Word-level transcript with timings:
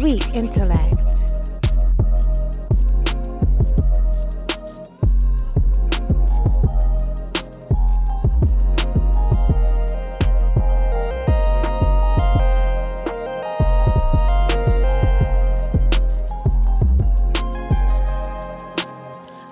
Sweet 0.00 0.34
Intellect. 0.34 0.96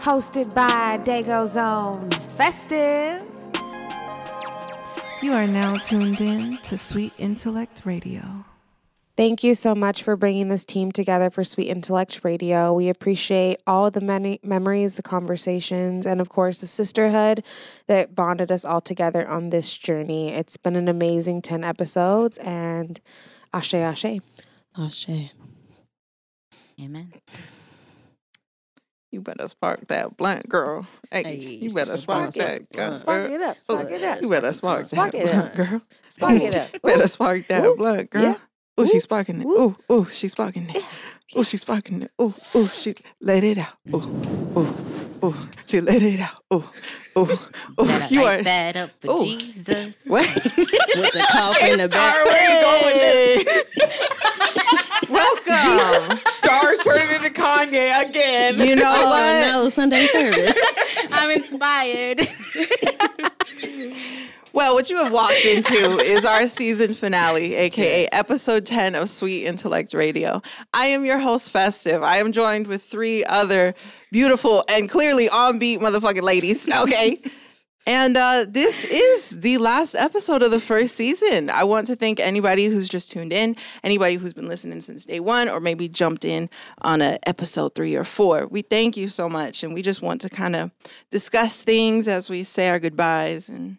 Hosted 0.01 0.55
by 0.55 0.97
Dago's 1.03 1.59
Own 1.59 2.09
Festive. 2.31 3.23
You 5.21 5.35
are 5.35 5.47
now 5.47 5.75
tuned 5.75 6.23
in 6.23 6.57
to 6.63 6.79
Sweet 6.79 7.13
Intellect 7.19 7.83
Radio. 7.85 8.48
Thank 9.19 9.43
you 9.43 9.57
so 9.57 9.75
much 9.75 10.05
for 10.05 10.15
bringing 10.15 10.47
this 10.47 10.65
team 10.65 10.93
together 10.93 11.29
for 11.29 11.43
Sweet 11.43 11.67
Intellect 11.71 12.21
Radio. 12.23 12.73
We 12.73 12.89
appreciate 12.89 13.59
all 13.67 13.91
the 13.91 14.01
many 14.01 14.39
memories, 14.45 14.95
the 14.95 15.03
conversations, 15.03 16.07
and 16.07 16.21
of 16.21 16.29
course, 16.29 16.61
the 16.61 16.69
sisterhood 16.69 17.43
that 17.89 18.15
bonded 18.15 18.53
us 18.53 18.65
all 18.65 18.81
together 18.81 19.27
on 19.29 19.51
this 19.51 19.77
journey. 19.77 20.29
It's 20.31 20.57
been 20.57 20.77
an 20.77 20.87
amazing 20.87 21.43
10 21.43 21.65
episodes, 21.65 22.39
and 22.39 23.01
ashe, 23.53 23.75
ashe. 23.75 24.21
Ashe. 24.79 25.09
Amen. 26.81 27.13
You 29.11 29.21
better 29.21 29.49
spark 29.49 29.89
that 29.89 30.17
blunt, 30.17 30.49
girl. 30.49 30.87
Hey, 31.11 31.25
Hey, 31.25 31.37
you 31.61 31.75
better 31.75 31.97
spark 31.97 32.33
spark 32.33 32.47
that. 32.47 32.61
it. 32.61 32.71
gun, 32.71 32.97
Spark 32.97 33.27
girl. 33.27 33.35
it 33.35 33.43
up, 33.43 33.59
spark 33.59 33.91
Ooh, 33.91 33.95
it 33.95 34.05
up. 34.05 34.23
You 34.23 34.31
better 34.31 34.53
spark, 34.53 34.85
Spark 34.85 35.11
that 35.11 35.19
it 35.27 35.33
blunt, 35.33 35.47
up. 35.51 35.57
girl. 35.57 35.83
Spark 36.09 36.41
it 36.41 36.55
up. 36.55 36.71
You 36.73 36.81
better 36.85 37.09
spark 37.09 37.49
that 37.49 37.67
Ooh. 37.67 37.75
blunt, 37.77 38.11
girl. 38.11 38.23
Yeah. 38.23 38.37
Oh, 38.79 38.83
Ooh. 38.83 38.87
she's 38.87 39.03
sparking 39.03 39.41
it. 39.41 39.45
Ooh. 39.45 39.57
Oh, 39.59 39.77
oh, 39.91 40.05
she's 40.05 40.31
sparking 40.33 40.69
it. 40.71 40.83
Oh, 41.35 41.43
she's 41.43 41.61
sparking 41.63 42.03
it. 42.03 42.13
Oh, 42.19 42.33
oh, 42.55 42.67
she 42.77 42.95
let 43.21 43.43
it 43.45 43.59
out. 43.59 43.75
Oh, 43.93 44.53
oh, 44.57 44.77
oh, 45.23 45.49
she 45.67 45.81
let 45.81 46.01
it 46.01 46.21
out. 46.21 46.43
Oh, 46.51 46.73
oh, 47.17 47.49
oh, 47.77 48.09
you 48.11 48.23
are. 48.23 48.41
that 48.43 48.77
up 48.77 48.91
for 49.01 49.11
Ooh. 49.11 49.25
Jesus. 49.25 49.97
What? 50.07 50.27
With 50.57 51.13
the 51.13 51.27
cough 51.33 51.57
in 51.63 51.79
the 51.79 51.89
back. 51.89 52.27
Hey. 52.29 53.45
Welcome. 55.11 56.19
Stars 56.27 56.79
turning 56.85 57.09
into 57.17 57.31
Kanye 57.31 58.09
again. 58.09 58.59
You 58.59 58.77
know 58.77 58.85
Oh 58.97 59.09
what? 59.11 59.51
no, 59.51 59.69
Sunday 59.71 60.07
service. 60.07 60.59
I'm 61.11 61.31
inspired. 61.31 62.29
Well, 64.53 64.75
what 64.75 64.89
you 64.89 64.97
have 64.97 65.13
walked 65.13 65.33
into 65.45 65.75
is 65.75 66.25
our 66.25 66.49
season 66.49 66.95
finale, 66.95 67.55
aka 67.55 68.09
episode 68.13 68.65
10 68.65 68.95
of 68.95 69.11
Sweet 69.11 69.45
Intellect 69.45 69.93
Radio. 69.93 70.41
I 70.73 70.87
am 70.87 71.05
your 71.05 71.19
host, 71.19 71.51
Festive. 71.51 72.03
I 72.03 72.17
am 72.17 72.33
joined 72.33 72.67
with 72.67 72.83
three 72.83 73.25
other 73.25 73.75
beautiful 74.11 74.65
and 74.69 74.89
clearly 74.89 75.29
on 75.29 75.59
beat 75.59 75.81
motherfucking 75.81 76.23
ladies, 76.23 76.69
okay? 76.83 77.19
and 77.87 78.17
uh, 78.17 78.47
this 78.49 78.85
is 78.85 79.41
the 79.41 79.59
last 79.59 79.95
episode 79.95 80.43
of 80.43 80.51
the 80.51 80.61
first 80.61 80.95
season. 80.95 81.51
I 81.51 81.65
want 81.65 81.87
to 81.89 81.97
thank 81.97 82.19
anybody 82.19 82.67
who's 82.67 82.89
just 82.89 83.13
tuned 83.13 83.33
in, 83.33 83.55
anybody 83.85 84.15
who's 84.15 84.33
been 84.33 84.49
listening 84.49 84.81
since 84.81 85.05
day 85.05 85.21
one, 85.21 85.51
or 85.51 85.61
maybe 85.61 85.89
jumped 85.89 86.25
in 86.25 86.49
on 86.81 87.03
a 87.03 87.19
episode 87.27 87.75
three 87.75 87.97
or 87.97 88.05
four. 88.05 88.47
We 88.47 88.63
thank 88.63 88.97
you 88.97 89.11
so 89.11 89.29
much, 89.29 89.63
and 89.63 89.75
we 89.75 89.83
just 89.83 90.01
want 90.01 90.23
to 90.23 90.31
kind 90.31 90.57
of 90.57 90.71
discuss 91.11 91.61
things 91.63 92.09
as 92.09 92.31
we 92.31 92.45
say 92.45 92.71
our 92.71 92.79
goodbyes 92.79 93.51
and 93.51 93.77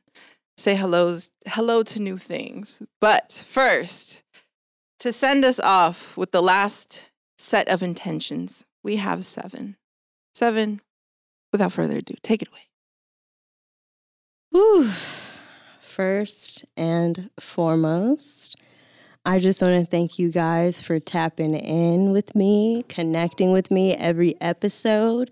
say 0.59 0.75
hellos 0.75 1.31
hello 1.47 1.83
to 1.83 1.99
new 1.99 2.17
things. 2.17 2.81
But 2.99 3.43
first, 3.47 4.23
to 4.99 5.13
send 5.13 5.45
us 5.45 5.59
off 5.59 6.17
with 6.17 6.31
the 6.31 6.41
last 6.41 7.09
set 7.37 7.67
of 7.69 7.81
intentions, 7.81 8.65
we 8.83 8.97
have 8.97 9.23
seven. 9.25 9.77
Seven, 10.35 10.81
without 11.51 11.71
further 11.71 11.97
ado, 11.97 12.15
take 12.21 12.41
it 12.41 12.49
away. 12.49 12.69
Whew. 14.51 14.91
First 15.81 16.65
and 16.77 17.29
foremost, 17.39 18.55
I 19.25 19.39
just 19.39 19.61
want 19.61 19.83
to 19.83 19.89
thank 19.89 20.17
you 20.17 20.29
guys 20.29 20.81
for 20.81 20.99
tapping 20.99 21.55
in 21.55 22.11
with 22.11 22.35
me, 22.35 22.83
connecting 22.87 23.51
with 23.51 23.69
me 23.69 23.93
every 23.95 24.39
episode, 24.41 25.31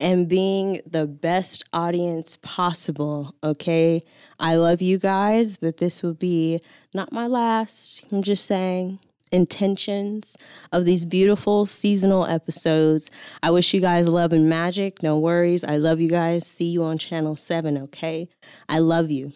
and 0.00 0.28
being 0.28 0.80
the 0.86 1.06
best 1.06 1.64
audience 1.72 2.38
possible. 2.42 3.34
Okay. 3.42 4.02
I 4.38 4.56
love 4.56 4.82
you 4.82 4.98
guys, 4.98 5.56
but 5.56 5.78
this 5.78 6.02
will 6.02 6.14
be 6.14 6.60
not 6.94 7.12
my 7.12 7.26
last. 7.26 8.04
I'm 8.12 8.22
just 8.22 8.44
saying 8.44 8.98
intentions 9.32 10.36
of 10.72 10.84
these 10.84 11.04
beautiful 11.04 11.66
seasonal 11.66 12.26
episodes. 12.26 13.10
I 13.42 13.50
wish 13.50 13.74
you 13.74 13.80
guys 13.80 14.08
love 14.08 14.32
and 14.32 14.48
magic. 14.48 15.02
No 15.02 15.18
worries. 15.18 15.64
I 15.64 15.76
love 15.76 16.00
you 16.00 16.08
guys. 16.08 16.46
See 16.46 16.66
you 16.66 16.84
on 16.84 16.98
channel 16.98 17.36
7, 17.36 17.76
okay? 17.78 18.28
I 18.68 18.78
love 18.78 19.10
you. 19.10 19.32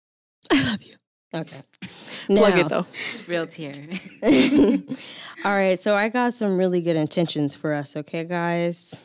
I 0.50 0.62
love 0.62 0.82
you. 0.82 0.94
Okay. 1.34 1.62
Plug 2.26 2.58
it 2.58 2.68
though. 2.68 2.86
Real 3.26 3.46
tear. 3.46 3.74
All 5.44 5.54
right, 5.54 5.78
so 5.78 5.94
I 5.94 6.08
got 6.08 6.32
some 6.34 6.56
really 6.56 6.80
good 6.80 6.96
intentions 6.96 7.54
for 7.54 7.74
us, 7.74 7.96
okay, 7.96 8.24
guys? 8.24 8.96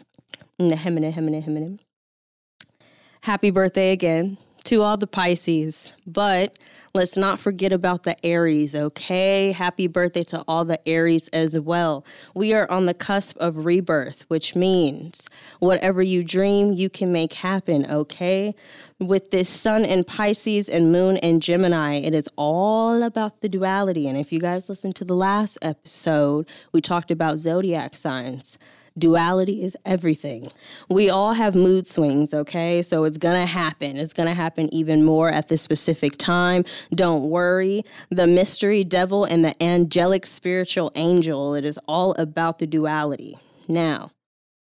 Happy 3.22 3.52
birthday 3.52 3.92
again 3.92 4.38
to 4.64 4.82
all 4.82 4.96
the 4.96 5.08
Pisces, 5.08 5.94
but 6.08 6.58
let's 6.94 7.18
not 7.18 7.38
forget 7.38 7.74
about 7.74 8.04
the 8.04 8.26
Aries, 8.26 8.76
okay? 8.76 9.52
Happy 9.52 9.88
birthday 9.88 10.24
to 10.24 10.44
all 10.48 10.64
the 10.64 10.80
Aries 10.88 11.28
as 11.30 11.60
well. 11.60 12.06
We 12.34 12.54
are 12.54 12.70
on 12.72 12.86
the 12.86 12.94
cusp 12.94 13.38
of 13.38 13.66
rebirth, 13.66 14.24
which 14.30 14.56
means 14.56 15.30
whatever 15.60 16.02
you 16.02 16.24
dream, 16.24 16.72
you 16.72 16.90
can 16.90 17.12
make 17.12 17.34
happen, 17.34 17.86
okay? 17.92 18.56
With 19.00 19.32
this 19.32 19.50
sun 19.50 19.84
in 19.84 20.06
Pisces 20.06 20.70
and 20.70 20.94
moon 20.94 21.18
in 21.18 21.42
Gemini, 21.42 21.96
it 21.96 22.14
is 22.14 22.30
all 22.38 23.04
about 23.04 23.42
the 23.42 23.50
duality. 23.50 24.08
And 24.08 24.18
if 24.18 24.32
you 24.32 24.40
guys 24.40 24.70
listened 24.70 24.96
to 24.96 25.06
the 25.06 25.16
last 25.16 25.58
episode, 25.62 26.48
we 26.72 26.80
talked 26.80 27.12
about 27.12 27.38
zodiac 27.38 27.98
signs. 27.98 28.58
Duality 28.98 29.64
is 29.64 29.76
everything. 29.86 30.48
We 30.90 31.10
all 31.10 31.34
have 31.34 31.56
mood 31.56 31.88
swings, 31.88 32.34
okay? 32.34 32.82
So 32.84 33.06
it's 33.06 33.18
gonna 33.18 33.48
happen. 33.48 33.98
It's 33.98 34.14
gonna 34.14 34.36
happen 34.36 34.72
even 34.74 35.04
more 35.04 35.30
at 35.30 35.48
this 35.48 35.62
specific 35.64 36.18
time. 36.18 36.64
Don't 36.94 37.30
worry. 37.30 37.84
The 38.10 38.28
mystery 38.28 38.84
devil 38.84 39.26
and 39.26 39.44
the 39.44 39.62
angelic 39.64 40.28
spiritual 40.28 40.92
angel, 40.96 41.56
it 41.56 41.66
is 41.66 41.80
all 41.88 42.14
about 42.14 42.60
the 42.60 42.68
duality. 42.68 43.38
Now, 43.68 44.12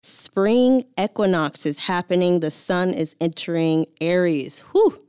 spring 0.04 0.86
equinox 1.00 1.66
is 1.66 1.80
happening. 1.80 2.40
The 2.40 2.52
sun 2.52 2.92
is 2.94 3.16
entering 3.20 3.88
Aries. 4.00 4.60
Whew. 4.74 5.09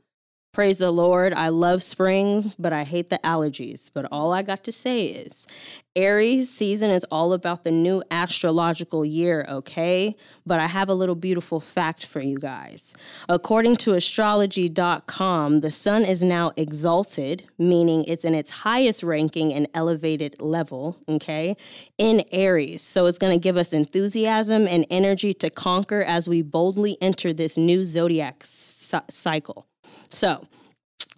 Praise 0.53 0.79
the 0.79 0.91
Lord. 0.91 1.33
I 1.33 1.47
love 1.47 1.81
springs, 1.81 2.55
but 2.57 2.73
I 2.73 2.83
hate 2.83 3.09
the 3.09 3.21
allergies. 3.23 3.89
But 3.93 4.05
all 4.11 4.33
I 4.33 4.41
got 4.41 4.65
to 4.65 4.71
say 4.73 5.05
is 5.05 5.47
Aries 5.95 6.51
season 6.51 6.91
is 6.91 7.05
all 7.09 7.31
about 7.31 7.63
the 7.63 7.71
new 7.71 8.03
astrological 8.11 9.05
year, 9.05 9.45
okay? 9.47 10.13
But 10.45 10.59
I 10.59 10.67
have 10.67 10.89
a 10.89 10.93
little 10.93 11.15
beautiful 11.15 11.61
fact 11.61 12.05
for 12.05 12.19
you 12.19 12.37
guys. 12.37 12.93
According 13.29 13.77
to 13.77 13.93
astrology.com, 13.93 15.61
the 15.61 15.71
sun 15.71 16.03
is 16.03 16.21
now 16.21 16.51
exalted, 16.57 17.47
meaning 17.57 18.03
it's 18.03 18.25
in 18.25 18.35
its 18.35 18.51
highest 18.51 19.03
ranking 19.03 19.53
and 19.53 19.69
elevated 19.73 20.41
level, 20.41 20.97
okay, 21.07 21.55
in 21.97 22.25
Aries. 22.33 22.81
So 22.81 23.05
it's 23.05 23.17
going 23.17 23.31
to 23.31 23.41
give 23.41 23.55
us 23.55 23.71
enthusiasm 23.71 24.67
and 24.67 24.85
energy 24.89 25.33
to 25.35 25.49
conquer 25.49 26.01
as 26.01 26.27
we 26.27 26.41
boldly 26.41 26.97
enter 26.99 27.31
this 27.31 27.55
new 27.55 27.85
zodiac 27.85 28.41
cy- 28.43 29.03
cycle. 29.09 29.65
So, 30.11 30.47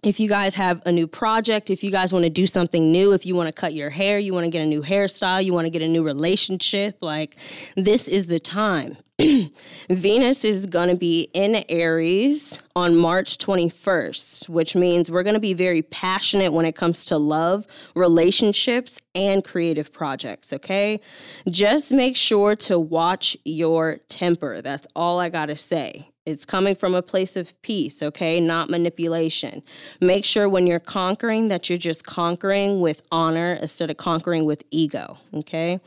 if 0.04 0.20
you 0.20 0.28
guys 0.28 0.54
have 0.54 0.82
a 0.84 0.92
new 0.92 1.06
project, 1.06 1.70
if 1.70 1.82
you 1.82 1.90
guys 1.90 2.12
want 2.12 2.24
to 2.24 2.30
do 2.30 2.46
something 2.46 2.92
new, 2.92 3.12
if 3.12 3.24
you 3.24 3.34
want 3.34 3.48
to 3.48 3.52
cut 3.52 3.72
your 3.72 3.88
hair, 3.88 4.18
you 4.18 4.34
want 4.34 4.44
to 4.44 4.50
get 4.50 4.60
a 4.60 4.66
new 4.66 4.82
hairstyle, 4.82 5.42
you 5.42 5.54
want 5.54 5.64
to 5.64 5.70
get 5.70 5.80
a 5.80 5.88
new 5.88 6.02
relationship, 6.02 6.98
like 7.00 7.36
this 7.74 8.06
is 8.06 8.26
the 8.26 8.38
time. 8.38 8.98
Venus 9.88 10.44
is 10.44 10.66
going 10.66 10.90
to 10.90 10.96
be 10.96 11.30
in 11.32 11.64
Aries 11.68 12.60
on 12.76 12.96
March 12.96 13.38
21st, 13.38 14.48
which 14.48 14.76
means 14.76 15.10
we're 15.10 15.22
going 15.22 15.34
to 15.34 15.40
be 15.40 15.54
very 15.54 15.82
passionate 15.82 16.52
when 16.52 16.66
it 16.66 16.76
comes 16.76 17.06
to 17.06 17.16
love, 17.16 17.66
relationships, 17.96 19.00
and 19.14 19.42
creative 19.42 19.92
projects, 19.92 20.52
okay? 20.52 21.00
Just 21.48 21.92
make 21.92 22.16
sure 22.16 22.56
to 22.56 22.78
watch 22.78 23.36
your 23.44 23.98
temper. 24.08 24.60
That's 24.60 24.86
all 24.94 25.18
I 25.18 25.30
got 25.30 25.46
to 25.46 25.56
say. 25.56 26.10
It's 26.26 26.46
coming 26.46 26.74
from 26.74 26.94
a 26.94 27.02
place 27.02 27.36
of 27.36 27.60
peace, 27.60 28.02
okay? 28.02 28.40
Not 28.40 28.70
manipulation. 28.70 29.62
Make 30.00 30.24
sure 30.24 30.48
when 30.48 30.66
you're 30.66 30.80
conquering 30.80 31.48
that 31.48 31.68
you're 31.68 31.76
just 31.76 32.04
conquering 32.04 32.80
with 32.80 33.02
honor 33.12 33.58
instead 33.60 33.90
of 33.90 33.98
conquering 33.98 34.46
with 34.46 34.62
ego, 34.70 35.18
okay? 35.34 35.80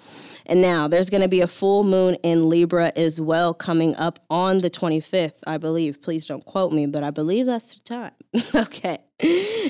And 0.46 0.62
now 0.62 0.88
there's 0.88 1.10
going 1.10 1.24
to 1.24 1.28
be 1.28 1.42
a 1.42 1.48
full 1.48 1.84
moon 1.84 2.16
in 2.22 2.50
Libra 2.50 2.92
as 2.96 3.20
well 3.20 3.54
coming 3.54 3.96
up 3.96 4.20
on 4.30 4.60
the 4.60 4.70
25th, 4.70 5.40
I 5.48 5.58
believe. 5.58 6.04
Please 6.04 6.28
don't 6.28 6.46
quote 6.46 6.72
me, 6.72 6.86
but 6.86 7.04
I 7.04 7.10
believe 7.10 7.48
that's 7.48 7.74
the 7.74 7.80
time. 7.82 8.12
okay. 8.56 9.00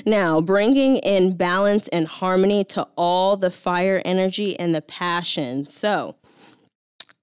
Now, 0.04 0.42
bringing 0.42 0.96
in 0.96 1.34
balance 1.34 1.88
and 1.88 2.06
harmony 2.06 2.62
to 2.64 2.86
all 2.96 3.38
the 3.38 3.50
fire 3.50 4.02
energy 4.04 4.58
and 4.60 4.74
the 4.74 4.82
passion. 4.82 5.66
So, 5.66 6.16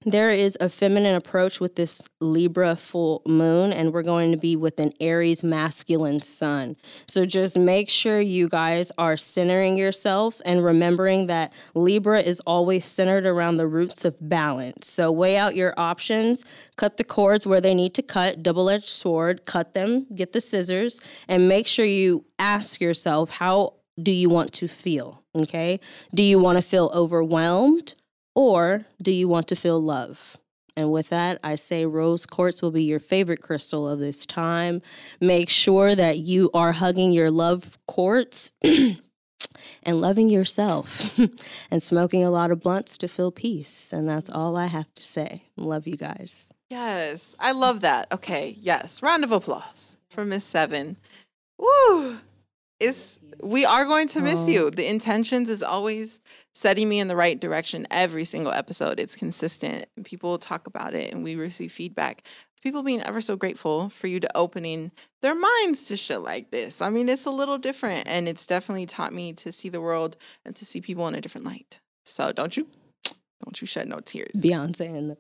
there 0.06 0.30
is 0.30 0.56
a 0.62 0.70
feminine 0.70 1.16
approach 1.16 1.60
with 1.60 1.76
this 1.76 2.08
Libra 2.22 2.76
full 2.76 3.24
moon, 3.26 3.74
and 3.74 3.92
we're 3.92 4.04
going 4.04 4.32
to 4.32 4.38
be 4.38 4.56
with 4.56 4.80
an 4.80 4.94
Aries 5.00 5.44
masculine 5.44 6.22
sun. 6.22 6.78
So 7.08 7.26
just 7.26 7.58
make 7.58 7.90
sure 7.90 8.22
you 8.22 8.48
guys 8.48 8.92
are 9.00 9.18
centering 9.18 9.78
yourself 9.78 10.40
and 10.46 10.64
remembering 10.64 11.26
that 11.28 11.54
Libra 11.74 12.22
is 12.22 12.40
always 12.42 12.86
centered 12.86 13.26
around 13.26 13.58
the 13.58 13.68
roots 13.68 14.06
of 14.06 14.16
balance. 14.22 14.88
So 14.88 15.12
weigh 15.12 15.38
out 15.38 15.56
your 15.56 15.74
options, 15.76 16.46
cut 16.78 16.98
the 16.98 17.04
cords 17.04 17.48
where 17.48 17.60
they 17.60 17.74
need 17.74 17.96
to 17.96 18.04
cut, 18.04 18.44
double 18.44 18.70
edged 18.70 18.88
sword, 18.88 19.46
cut 19.46 19.74
them, 19.74 20.06
get 20.14 20.34
the 20.34 20.42
scissors, 20.42 21.02
and 21.28 21.50
make 21.50 21.66
sure 21.66 21.86
you 21.86 22.26
ask 22.38 22.80
yourself, 22.80 23.32
how 23.32 23.74
do 24.02 24.12
you 24.12 24.30
want 24.30 24.54
to 24.54 24.68
feel? 24.68 25.24
Okay. 25.34 25.80
Do 26.14 26.22
you 26.22 26.38
want 26.38 26.58
to 26.58 26.62
feel 26.62 26.92
overwhelmed? 26.94 27.96
Or 28.36 28.86
do 29.02 29.12
you 29.12 29.28
want 29.28 29.48
to 29.48 29.56
feel 29.56 29.82
love? 29.82 30.38
And 30.78 30.92
with 30.92 31.10
that, 31.10 31.40
I 31.42 31.56
say 31.56 31.86
rose 31.86 32.26
quartz 32.26 32.62
will 32.62 32.72
be 32.72 32.84
your 32.84 33.00
favorite 33.00 33.42
crystal 33.42 33.88
of 33.88 34.00
this 34.00 34.26
time. 34.26 34.82
Make 35.22 35.50
sure 35.50 35.96
that 35.96 36.20
you 36.20 36.52
are 36.54 36.74
hugging 36.74 37.14
your 37.14 37.32
love 37.32 37.78
quartz 37.88 38.52
and 38.62 40.02
loving 40.02 40.30
yourself 40.30 41.18
and 41.72 41.82
smoking 41.82 42.26
a 42.26 42.30
lot 42.30 42.52
of 42.52 42.60
blunts 42.60 42.98
to 42.98 43.08
feel 43.08 43.32
peace. 43.32 43.94
And 43.94 44.10
that's 44.10 44.30
all 44.30 44.58
I 44.58 44.66
have 44.66 44.94
to 44.96 45.04
say. 45.04 45.44
Love 45.56 45.88
you 45.88 45.96
guys. 45.96 46.50
Yes, 46.70 47.36
I 47.40 47.54
love 47.54 47.82
that. 47.82 48.12
Okay, 48.12 48.56
yes. 48.60 49.02
Round 49.02 49.24
of 49.24 49.32
applause 49.32 49.98
for 50.10 50.26
Miss 50.26 50.44
Seven. 50.44 50.98
Woo! 51.58 52.18
It's 52.80 53.20
we 53.44 53.66
are 53.66 53.86
going 53.86 54.08
to 54.10 54.22
miss 54.22 54.48
Oh. 54.48 54.52
you. 54.52 54.72
The 54.72 54.88
intentions 54.88 55.50
is 55.50 55.62
always 55.64 56.20
setting 56.54 56.88
me 56.90 57.00
in 57.00 57.08
the 57.08 57.16
right 57.16 57.40
direction 57.40 57.86
every 57.92 58.24
single 58.26 58.52
episode. 58.52 59.00
It's 59.00 59.16
consistent. 59.16 59.86
People 60.04 60.38
talk 60.38 60.68
about 60.68 60.94
it 60.94 61.14
and 61.14 61.24
we 61.24 61.36
receive 61.36 61.72
feedback. 61.72 62.24
People 62.62 62.82
being 62.82 63.02
ever 63.02 63.22
so 63.22 63.36
grateful 63.36 63.90
for 63.90 64.08
you 64.08 64.20
to 64.20 64.38
opening 64.38 64.92
their 65.22 65.36
minds 65.36 65.88
to 65.88 65.98
shit 65.98 66.22
like 66.22 66.50
this. 66.52 66.82
I 66.82 66.90
mean, 66.90 67.08
it's 67.10 67.26
a 67.26 67.32
little 67.32 67.58
different 67.60 68.08
and 68.08 68.28
it's 68.28 68.48
definitely 68.48 68.88
taught 68.88 69.14
me 69.14 69.34
to 69.34 69.52
see 69.52 69.70
the 69.70 69.82
world 69.82 70.18
and 70.44 70.56
to 70.56 70.66
see 70.66 70.82
people 70.82 71.08
in 71.08 71.14
a 71.16 71.22
different 71.22 71.46
light. 71.46 71.80
So 72.06 72.32
don't 72.32 72.58
you 72.58 72.68
don't 73.44 73.62
you 73.62 73.68
shed 73.68 73.88
no 73.88 74.00
tears. 74.00 74.42
Beyonce 74.42 74.82
and 74.98 75.12
the. 75.12 75.18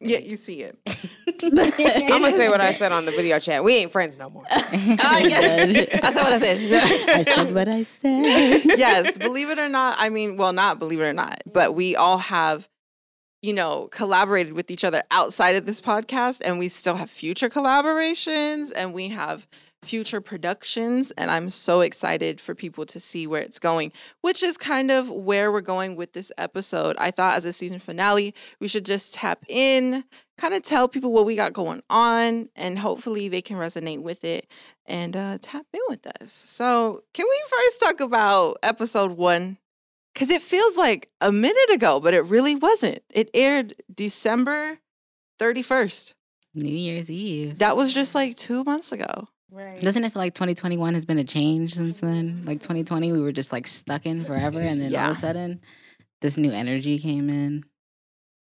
Yeah, 0.00 0.18
you 0.18 0.36
see 0.36 0.62
it. 0.62 0.78
I'm 1.42 2.08
gonna 2.08 2.32
say 2.32 2.48
what 2.48 2.60
I 2.60 2.72
said 2.72 2.92
on 2.92 3.04
the 3.04 3.12
video 3.12 3.38
chat. 3.38 3.62
We 3.62 3.76
ain't 3.76 3.92
friends 3.92 4.16
no 4.18 4.30
more. 4.30 4.44
Ah, 4.50 5.18
yes. 5.20 5.88
That's 6.00 6.16
what 6.16 6.32
I 6.32 6.38
said. 6.38 7.08
I 7.08 7.22
said 7.22 7.54
what 7.54 7.68
I 7.68 7.82
said. 7.82 8.64
yes, 8.78 9.18
believe 9.18 9.50
it 9.50 9.58
or 9.58 9.68
not, 9.68 9.96
I 9.98 10.08
mean, 10.08 10.36
well, 10.36 10.52
not 10.52 10.78
believe 10.78 11.00
it 11.00 11.04
or 11.06 11.12
not, 11.12 11.42
but 11.50 11.74
we 11.74 11.96
all 11.96 12.18
have, 12.18 12.68
you 13.42 13.52
know, 13.52 13.88
collaborated 13.92 14.52
with 14.52 14.70
each 14.70 14.84
other 14.84 15.02
outside 15.10 15.56
of 15.56 15.66
this 15.66 15.80
podcast, 15.80 16.40
and 16.44 16.58
we 16.58 16.68
still 16.68 16.96
have 16.96 17.10
future 17.10 17.48
collaborations 17.48 18.72
and 18.74 18.92
we 18.92 19.08
have 19.08 19.46
future 19.82 20.20
productions. 20.20 21.10
And 21.12 21.30
I'm 21.30 21.50
so 21.50 21.80
excited 21.80 22.40
for 22.40 22.54
people 22.54 22.84
to 22.86 23.00
see 23.00 23.26
where 23.26 23.42
it's 23.42 23.58
going, 23.58 23.92
which 24.20 24.42
is 24.42 24.56
kind 24.56 24.90
of 24.90 25.10
where 25.10 25.52
we're 25.52 25.60
going 25.60 25.96
with 25.96 26.12
this 26.12 26.32
episode. 26.38 26.96
I 26.98 27.10
thought 27.10 27.36
as 27.36 27.44
a 27.44 27.52
season 27.52 27.78
finale, 27.78 28.34
we 28.60 28.68
should 28.68 28.84
just 28.84 29.14
tap 29.14 29.44
in, 29.48 30.04
kind 30.36 30.54
of 30.54 30.62
tell 30.62 30.88
people 30.88 31.12
what 31.12 31.26
we 31.26 31.36
got 31.36 31.52
going 31.52 31.82
on, 31.88 32.48
and 32.56 32.78
hopefully 32.78 33.28
they 33.28 33.42
can 33.42 33.56
resonate 33.56 34.02
with 34.02 34.24
it 34.24 34.50
and 34.86 35.16
uh, 35.16 35.38
tap 35.40 35.66
in 35.72 35.80
with 35.88 36.06
us. 36.22 36.32
So, 36.32 37.02
can 37.14 37.26
we 37.28 37.42
first 37.48 37.80
talk 37.80 38.00
about 38.00 38.56
episode 38.62 39.12
one? 39.12 39.58
Because 40.14 40.30
it 40.30 40.42
feels 40.42 40.76
like 40.76 41.10
a 41.20 41.30
minute 41.30 41.70
ago, 41.70 42.00
but 42.00 42.14
it 42.14 42.22
really 42.22 42.56
wasn't. 42.56 43.00
It 43.12 43.30
aired 43.34 43.74
December 43.94 44.78
31st. 45.38 46.14
New 46.54 46.68
Year's 46.68 47.08
Eve. 47.08 47.58
That 47.58 47.76
was 47.76 47.92
just 47.92 48.14
like 48.14 48.36
two 48.36 48.64
months 48.64 48.90
ago. 48.90 49.28
Right. 49.50 49.80
Doesn't 49.80 50.04
it 50.04 50.12
feel 50.12 50.20
like 50.20 50.34
2021 50.34 50.94
has 50.94 51.04
been 51.04 51.18
a 51.18 51.24
change 51.24 51.74
since 51.74 52.00
then? 52.00 52.42
Like 52.44 52.60
2020, 52.60 53.12
we 53.12 53.20
were 53.20 53.32
just 53.32 53.52
like 53.52 53.66
stuck 53.66 54.04
in 54.06 54.24
forever, 54.24 54.60
and 54.60 54.80
then 54.80 54.94
all 54.94 55.10
of 55.10 55.16
a 55.16 55.20
sudden, 55.20 55.60
this 56.20 56.36
new 56.36 56.50
energy 56.50 56.98
came 56.98 57.30
in. 57.30 57.64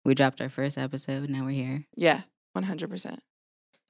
We 0.04 0.14
dropped 0.14 0.40
our 0.40 0.48
first 0.48 0.78
episode. 0.78 1.28
Now 1.28 1.44
we're 1.44 1.50
here. 1.50 1.84
Yeah, 1.96 2.22
100%. 2.56 3.18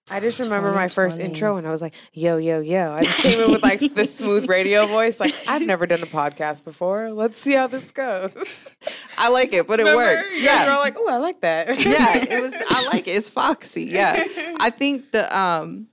I 0.08 0.20
just 0.20 0.38
remember 0.38 0.72
my 0.72 0.86
first 0.86 1.18
intro 1.18 1.56
and 1.56 1.66
I 1.66 1.72
was 1.72 1.82
like, 1.82 1.92
yo, 2.12 2.36
yo, 2.36 2.60
yo. 2.60 2.92
I 2.92 3.02
just 3.02 3.18
came 3.18 3.40
in 3.40 3.50
with 3.50 3.62
like 3.64 3.80
this 3.94 4.14
smooth 4.16 4.48
radio 4.48 4.86
voice. 4.86 5.18
Like, 5.18 5.34
I've 5.48 5.66
never 5.66 5.84
done 5.84 6.00
a 6.00 6.06
podcast 6.06 6.62
before. 6.62 7.10
Let's 7.10 7.40
see 7.40 7.54
how 7.54 7.66
this 7.66 7.90
goes. 7.90 8.70
I 9.18 9.30
like 9.30 9.52
it, 9.52 9.66
but 9.66 9.80
it 9.80 9.82
Remember? 9.82 10.02
worked. 10.04 10.32
You 10.32 10.44
guys 10.44 10.66
were 10.66 10.72
all 10.74 10.80
like, 10.80 10.94
oh, 10.96 11.08
I 11.12 11.16
like 11.16 11.40
that. 11.40 11.68
yeah, 11.80 12.18
it 12.18 12.40
was, 12.40 12.54
I 12.70 12.86
like 12.92 13.08
it. 13.08 13.16
It's 13.16 13.28
foxy. 13.30 13.86
Yeah. 13.86 14.24
I 14.60 14.70
think 14.70 15.10
the, 15.10 15.36
um, 15.36 15.88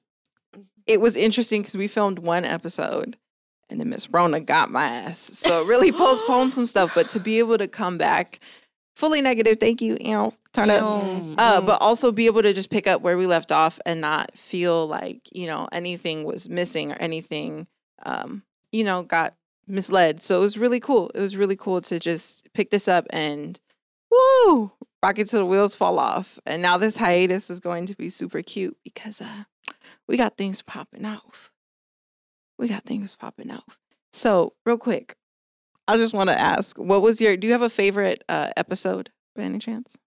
it 0.88 1.00
was 1.00 1.16
interesting 1.16 1.62
because 1.62 1.76
we 1.76 1.88
filmed 1.88 2.20
one 2.20 2.46
episode 2.46 3.18
and 3.70 3.80
then 3.80 3.90
Miss 3.90 4.10
Rona 4.10 4.40
got 4.40 4.72
my 4.72 4.86
ass. 4.86 5.20
So 5.20 5.64
it 5.64 5.68
really 5.68 5.92
postponed 5.94 6.54
some 6.54 6.66
stuff, 6.66 6.94
but 6.94 7.10
to 7.10 7.20
be 7.20 7.40
able 7.40 7.58
to 7.58 7.68
come 7.68 7.98
back 7.98 8.40
fully 8.96 9.22
negative, 9.22 9.60
thank 9.60 9.82
you, 9.82 9.98
you 10.00 10.12
know, 10.12 10.34
turn 10.54 10.70
up. 10.70 10.82
Mm. 10.82 11.36
Uh, 11.38 11.62
but 11.62 11.82
also 11.82 12.12
be 12.12 12.28
able 12.28 12.44
to 12.44 12.54
just 12.54 12.70
pick 12.70 12.88
up 12.88 13.02
where 13.02 13.18
we 13.18 13.26
left 13.26 13.52
off 13.52 13.80
and 13.86 14.02
not 14.02 14.38
feel 14.38 14.88
like, 14.88 15.22
you 15.34 15.48
know, 15.48 15.68
anything 15.72 16.24
was 16.24 16.50
missing 16.50 16.92
or 16.92 16.96
anything, 16.96 17.68
um, 18.06 18.44
you 18.72 18.84
know, 18.84 19.04
got 19.04 19.34
misled. 19.68 20.22
So 20.22 20.38
it 20.38 20.42
was 20.42 20.58
really 20.58 20.80
cool. 20.80 21.10
It 21.16 21.20
was 21.20 21.36
really 21.36 21.56
cool 21.56 21.82
to 21.82 22.00
just 22.00 22.52
pick 22.54 22.70
this 22.70 22.88
up 22.88 23.08
and 23.10 23.60
woo, 24.12 24.72
rock 25.02 25.18
it 25.18 25.28
till 25.28 25.40
the 25.40 25.46
wheels 25.46 25.74
fall 25.74 25.98
off. 25.98 26.38
And 26.46 26.62
now 26.62 26.78
this 26.78 26.98
hiatus 26.98 27.50
is 27.50 27.60
going 27.60 27.88
to 27.88 27.96
be 27.96 28.10
super 28.10 28.42
cute 28.42 28.78
because 28.84 29.22
uh, 29.22 29.46
we 30.08 30.18
got 30.18 30.38
things 30.38 30.62
popping 30.62 31.06
off. 31.06 31.52
We 32.58 32.68
got 32.68 32.84
things 32.84 33.16
popping 33.16 33.52
off. 33.52 33.80
So, 34.12 34.54
real 34.66 34.78
quick, 34.78 35.16
I 35.88 35.98
just 35.98 36.14
want 36.14 36.30
to 36.30 36.40
ask, 36.40 36.78
what 36.78 37.02
was 37.02 37.20
your? 37.20 37.36
Do 37.36 37.48
you 37.48 37.54
have 37.54 37.62
a 37.62 37.70
favorite 37.70 38.24
uh, 38.30 38.52
episode 38.56 39.10
by 39.36 39.44
any 39.44 39.60
chance? 39.60 39.98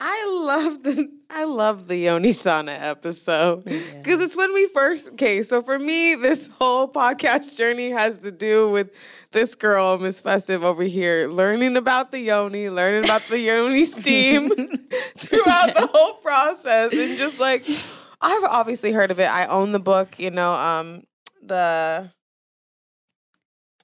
I 0.00 0.26
love 0.44 0.84
the 0.84 1.08
I 1.28 1.44
love 1.44 1.88
the 1.88 1.96
Yoni 1.96 2.32
Sana 2.32 2.72
episode. 2.72 3.64
Because 3.64 4.20
it's 4.20 4.36
when 4.36 4.54
we 4.54 4.68
first 4.68 5.08
okay. 5.10 5.42
So 5.42 5.60
for 5.60 5.76
me, 5.76 6.14
this 6.14 6.48
whole 6.60 6.86
podcast 6.86 7.56
journey 7.56 7.90
has 7.90 8.18
to 8.18 8.30
do 8.30 8.70
with 8.70 8.92
this 9.32 9.56
girl, 9.56 9.98
Miss 9.98 10.20
Festive 10.20 10.62
over 10.62 10.84
here, 10.84 11.26
learning 11.28 11.76
about 11.76 12.12
the 12.12 12.20
Yoni, 12.20 12.70
learning 12.70 13.04
about 13.04 13.22
the 13.22 13.40
Yoni 13.40 13.84
steam 13.84 14.48
throughout 15.16 15.74
the 15.74 15.88
whole 15.92 16.14
process, 16.14 16.92
and 16.92 17.18
just 17.18 17.40
like 17.40 17.66
I've 18.20 18.44
obviously 18.44 18.92
heard 18.92 19.10
of 19.10 19.18
it. 19.20 19.30
I 19.30 19.46
own 19.46 19.72
the 19.72 19.80
book, 19.80 20.18
you 20.18 20.30
know, 20.30 20.52
um, 20.52 21.04
the 21.42 22.10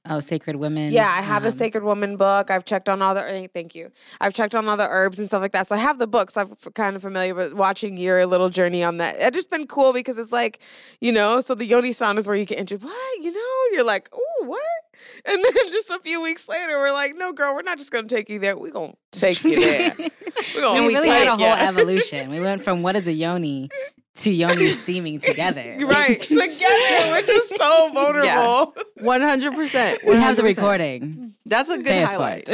Oh, 0.06 0.20
Sacred 0.20 0.56
Women. 0.56 0.92
yeah, 0.92 1.06
I 1.06 1.22
have 1.22 1.42
the 1.44 1.48
um, 1.48 1.54
Sacred 1.54 1.82
Woman 1.82 2.18
book. 2.18 2.50
I've 2.50 2.66
checked 2.66 2.90
on 2.90 3.00
all 3.00 3.14
the 3.14 3.22
eh, 3.26 3.46
thank 3.54 3.74
you. 3.74 3.90
I've 4.20 4.34
checked 4.34 4.54
on 4.54 4.68
all 4.68 4.76
the 4.76 4.86
herbs 4.86 5.18
and 5.18 5.26
stuff 5.26 5.40
like 5.40 5.52
that. 5.52 5.66
So 5.66 5.76
I 5.76 5.78
have 5.78 5.98
the 5.98 6.06
books. 6.06 6.36
I'm 6.36 6.54
kind 6.74 6.94
of 6.94 7.00
familiar 7.00 7.34
with 7.34 7.54
watching 7.54 7.96
your 7.96 8.26
little 8.26 8.50
journey 8.50 8.84
on 8.84 8.98
that. 8.98 9.16
It's 9.18 9.34
just 9.34 9.48
been 9.50 9.66
cool 9.66 9.94
because 9.94 10.18
it's 10.18 10.30
like, 10.32 10.58
you 11.00 11.10
know, 11.10 11.40
so 11.40 11.54
the 11.54 11.64
Yoni 11.64 11.92
San 11.92 12.18
is 12.18 12.26
where 12.26 12.36
you 12.36 12.44
get 12.44 12.58
into 12.58 12.76
what, 12.76 13.22
you 13.24 13.32
know, 13.32 13.72
you're 13.72 13.84
like, 13.84 14.10
oh, 14.12 14.44
what? 14.44 14.60
And 15.26 15.42
then 15.42 15.52
just 15.72 15.90
a 15.90 15.98
few 16.00 16.22
weeks 16.22 16.48
later, 16.48 16.78
we're 16.78 16.92
like, 16.92 17.14
no, 17.16 17.32
girl, 17.32 17.54
we're 17.54 17.62
not 17.62 17.78
just 17.78 17.90
gonna 17.90 18.06
take 18.06 18.28
you 18.28 18.38
there. 18.38 18.56
We're 18.56 18.70
gonna 18.70 18.94
take 19.10 19.42
you 19.42 19.56
there. 19.56 19.92
We're 20.54 20.60
gonna 20.60 20.76
And 20.78 20.86
we 20.86 20.94
really 20.94 21.08
had 21.08 21.28
a 21.28 21.36
whole 21.36 21.52
evolution. 21.52 22.30
We 22.30 22.40
went 22.40 22.62
from 22.62 22.82
what 22.82 22.94
is 22.96 23.06
a 23.06 23.12
yoni 23.24 23.70
to 24.16 24.30
yoni 24.30 24.68
steaming 24.68 25.20
together. 25.20 25.76
right 25.80 26.20
together, 26.20 27.12
which 27.12 27.28
is 27.28 27.48
so 27.48 27.90
vulnerable. 27.92 28.74
One 28.98 29.20
hundred 29.20 29.54
percent. 29.54 30.00
We 30.06 30.14
have 30.14 30.36
the 30.36 30.42
recording. 30.42 31.34
That's 31.46 31.70
a 31.70 31.76
good 31.76 31.86
Pay 31.86 32.02
highlight. 32.02 32.48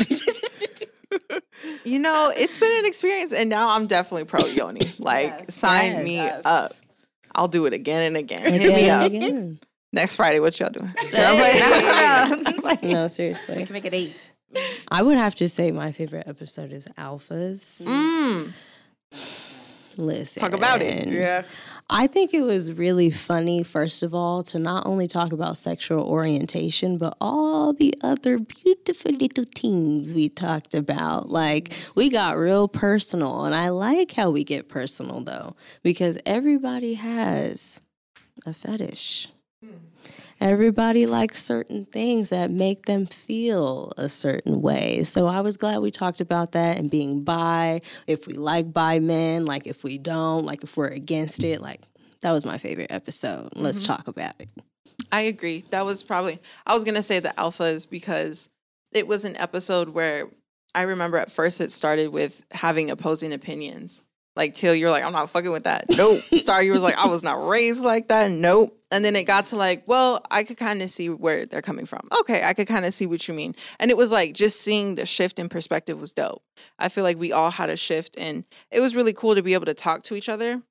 You 1.84 1.98
know, 1.98 2.32
it's 2.36 2.58
been 2.58 2.78
an 2.78 2.86
experience, 2.86 3.32
and 3.32 3.50
now 3.50 3.70
I'm 3.70 3.86
definitely 3.86 4.24
pro 4.24 4.44
Yoni. 4.46 4.80
Like, 4.98 5.50
sign 5.50 5.92
yes, 5.92 6.04
me 6.04 6.14
yes. 6.16 6.42
up. 6.44 6.72
I'll 7.34 7.48
do 7.48 7.66
it 7.66 7.72
again 7.72 8.02
and 8.02 8.16
again. 8.16 8.52
Hit 8.52 8.74
me 8.74 8.90
up 8.90 9.06
Again. 9.06 9.58
next 9.92 10.16
Friday. 10.16 10.40
What 10.40 10.58
y'all 10.60 10.70
doing? 10.70 10.92
No, 12.82 13.08
seriously. 13.08 13.56
We 13.56 13.64
can 13.64 13.72
make 13.72 13.84
it 13.84 13.94
eight. 13.94 14.16
I 14.88 15.02
would 15.02 15.16
have 15.16 15.34
to 15.36 15.48
say 15.48 15.70
my 15.70 15.92
favorite 15.92 16.26
episode 16.26 16.72
is 16.72 16.86
Alphas. 16.98 17.82
Mm, 17.82 18.52
Listen. 20.00 20.42
Talk 20.42 20.54
about 20.54 20.82
it. 20.82 21.08
Yeah. 21.08 21.44
I 21.92 22.06
think 22.06 22.32
it 22.32 22.42
was 22.42 22.72
really 22.72 23.10
funny, 23.10 23.64
first 23.64 24.04
of 24.04 24.14
all, 24.14 24.44
to 24.44 24.60
not 24.60 24.86
only 24.86 25.08
talk 25.08 25.32
about 25.32 25.58
sexual 25.58 26.04
orientation, 26.04 26.98
but 26.98 27.16
all 27.20 27.72
the 27.72 27.94
other 28.00 28.38
beautiful 28.38 29.10
little 29.10 29.44
things 29.56 30.14
we 30.14 30.28
talked 30.28 30.74
about. 30.74 31.30
Like, 31.30 31.72
we 31.96 32.08
got 32.08 32.36
real 32.36 32.68
personal. 32.68 33.44
And 33.44 33.56
I 33.56 33.70
like 33.70 34.12
how 34.12 34.30
we 34.30 34.44
get 34.44 34.68
personal, 34.68 35.20
though, 35.22 35.56
because 35.82 36.16
everybody 36.24 36.94
has 36.94 37.80
a 38.46 38.54
fetish. 38.54 39.26
Everybody 40.40 41.04
likes 41.04 41.42
certain 41.44 41.84
things 41.84 42.30
that 42.30 42.50
make 42.50 42.86
them 42.86 43.04
feel 43.04 43.92
a 43.98 44.08
certain 44.08 44.62
way. 44.62 45.04
So 45.04 45.26
I 45.26 45.42
was 45.42 45.58
glad 45.58 45.80
we 45.80 45.90
talked 45.90 46.22
about 46.22 46.52
that 46.52 46.78
and 46.78 46.90
being 46.90 47.24
bi, 47.24 47.82
if 48.06 48.26
we 48.26 48.32
like 48.32 48.72
bi 48.72 49.00
men, 49.00 49.44
like 49.44 49.66
if 49.66 49.84
we 49.84 49.98
don't, 49.98 50.46
like 50.46 50.64
if 50.64 50.78
we're 50.78 50.88
against 50.88 51.44
it. 51.44 51.60
Like 51.60 51.82
that 52.22 52.32
was 52.32 52.46
my 52.46 52.56
favorite 52.56 52.90
episode. 52.90 53.50
Let's 53.54 53.82
mm-hmm. 53.82 53.92
talk 53.92 54.08
about 54.08 54.34
it. 54.38 54.48
I 55.12 55.22
agree. 55.22 55.64
That 55.70 55.84
was 55.84 56.02
probably 56.02 56.38
I 56.66 56.74
was 56.74 56.84
gonna 56.84 57.02
say 57.02 57.20
the 57.20 57.34
alphas 57.36 57.88
because 57.88 58.48
it 58.92 59.06
was 59.06 59.26
an 59.26 59.36
episode 59.36 59.90
where 59.90 60.28
I 60.74 60.82
remember 60.82 61.18
at 61.18 61.30
first 61.30 61.60
it 61.60 61.70
started 61.70 62.08
with 62.08 62.46
having 62.52 62.90
opposing 62.90 63.32
opinions. 63.32 64.02
Like 64.36 64.54
till 64.54 64.74
you're 64.74 64.90
like, 64.90 65.04
I'm 65.04 65.12
not 65.12 65.30
fucking 65.30 65.50
with 65.50 65.64
that. 65.64 65.86
Nope. 65.90 66.22
Star, 66.34 66.62
you 66.62 66.72
was 66.72 66.82
like, 66.82 66.96
I 66.96 67.06
was 67.06 67.22
not 67.22 67.46
raised 67.46 67.82
like 67.82 68.08
that. 68.08 68.30
Nope. 68.30 68.76
And 68.92 69.04
then 69.04 69.14
it 69.14 69.24
got 69.24 69.46
to 69.46 69.56
like, 69.56 69.84
well, 69.86 70.24
I 70.30 70.42
could 70.44 70.56
kind 70.56 70.82
of 70.82 70.90
see 70.90 71.08
where 71.08 71.46
they're 71.46 71.62
coming 71.62 71.86
from. 71.86 72.08
Okay, 72.20 72.42
I 72.44 72.54
could 72.54 72.66
kind 72.66 72.84
of 72.84 72.92
see 72.92 73.06
what 73.06 73.28
you 73.28 73.34
mean. 73.34 73.54
And 73.78 73.90
it 73.90 73.96
was 73.96 74.10
like 74.10 74.34
just 74.34 74.60
seeing 74.60 74.96
the 74.96 75.06
shift 75.06 75.38
in 75.38 75.48
perspective 75.48 76.00
was 76.00 76.12
dope. 76.12 76.42
I 76.78 76.88
feel 76.88 77.04
like 77.04 77.18
we 77.18 77.32
all 77.32 77.50
had 77.50 77.70
a 77.70 77.76
shift 77.76 78.16
and 78.18 78.44
it 78.70 78.80
was 78.80 78.96
really 78.96 79.12
cool 79.12 79.34
to 79.34 79.42
be 79.42 79.54
able 79.54 79.66
to 79.66 79.74
talk 79.74 80.02
to 80.04 80.14
each 80.14 80.28
other 80.28 80.62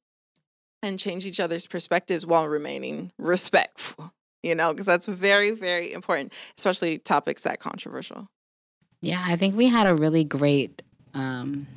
and 0.82 0.98
change 0.98 1.26
each 1.26 1.40
other's 1.40 1.68
perspectives 1.68 2.26
while 2.26 2.48
remaining 2.48 3.12
respectful 3.18 4.14
you 4.44 4.56
know, 4.56 4.72
because 4.72 4.86
that's 4.86 5.08
very, 5.08 5.52
very 5.52 5.92
important, 5.92 6.34
especially 6.58 6.98
topics 6.98 7.44
that 7.44 7.60
controversial. 7.60 8.30
Yeah, 9.02 9.24
I 9.26 9.36
think 9.36 9.56
we 9.56 9.68
had 9.68 9.88
a 9.88 9.96
really 9.96 10.24
great 10.24 10.82
um, 11.14 11.68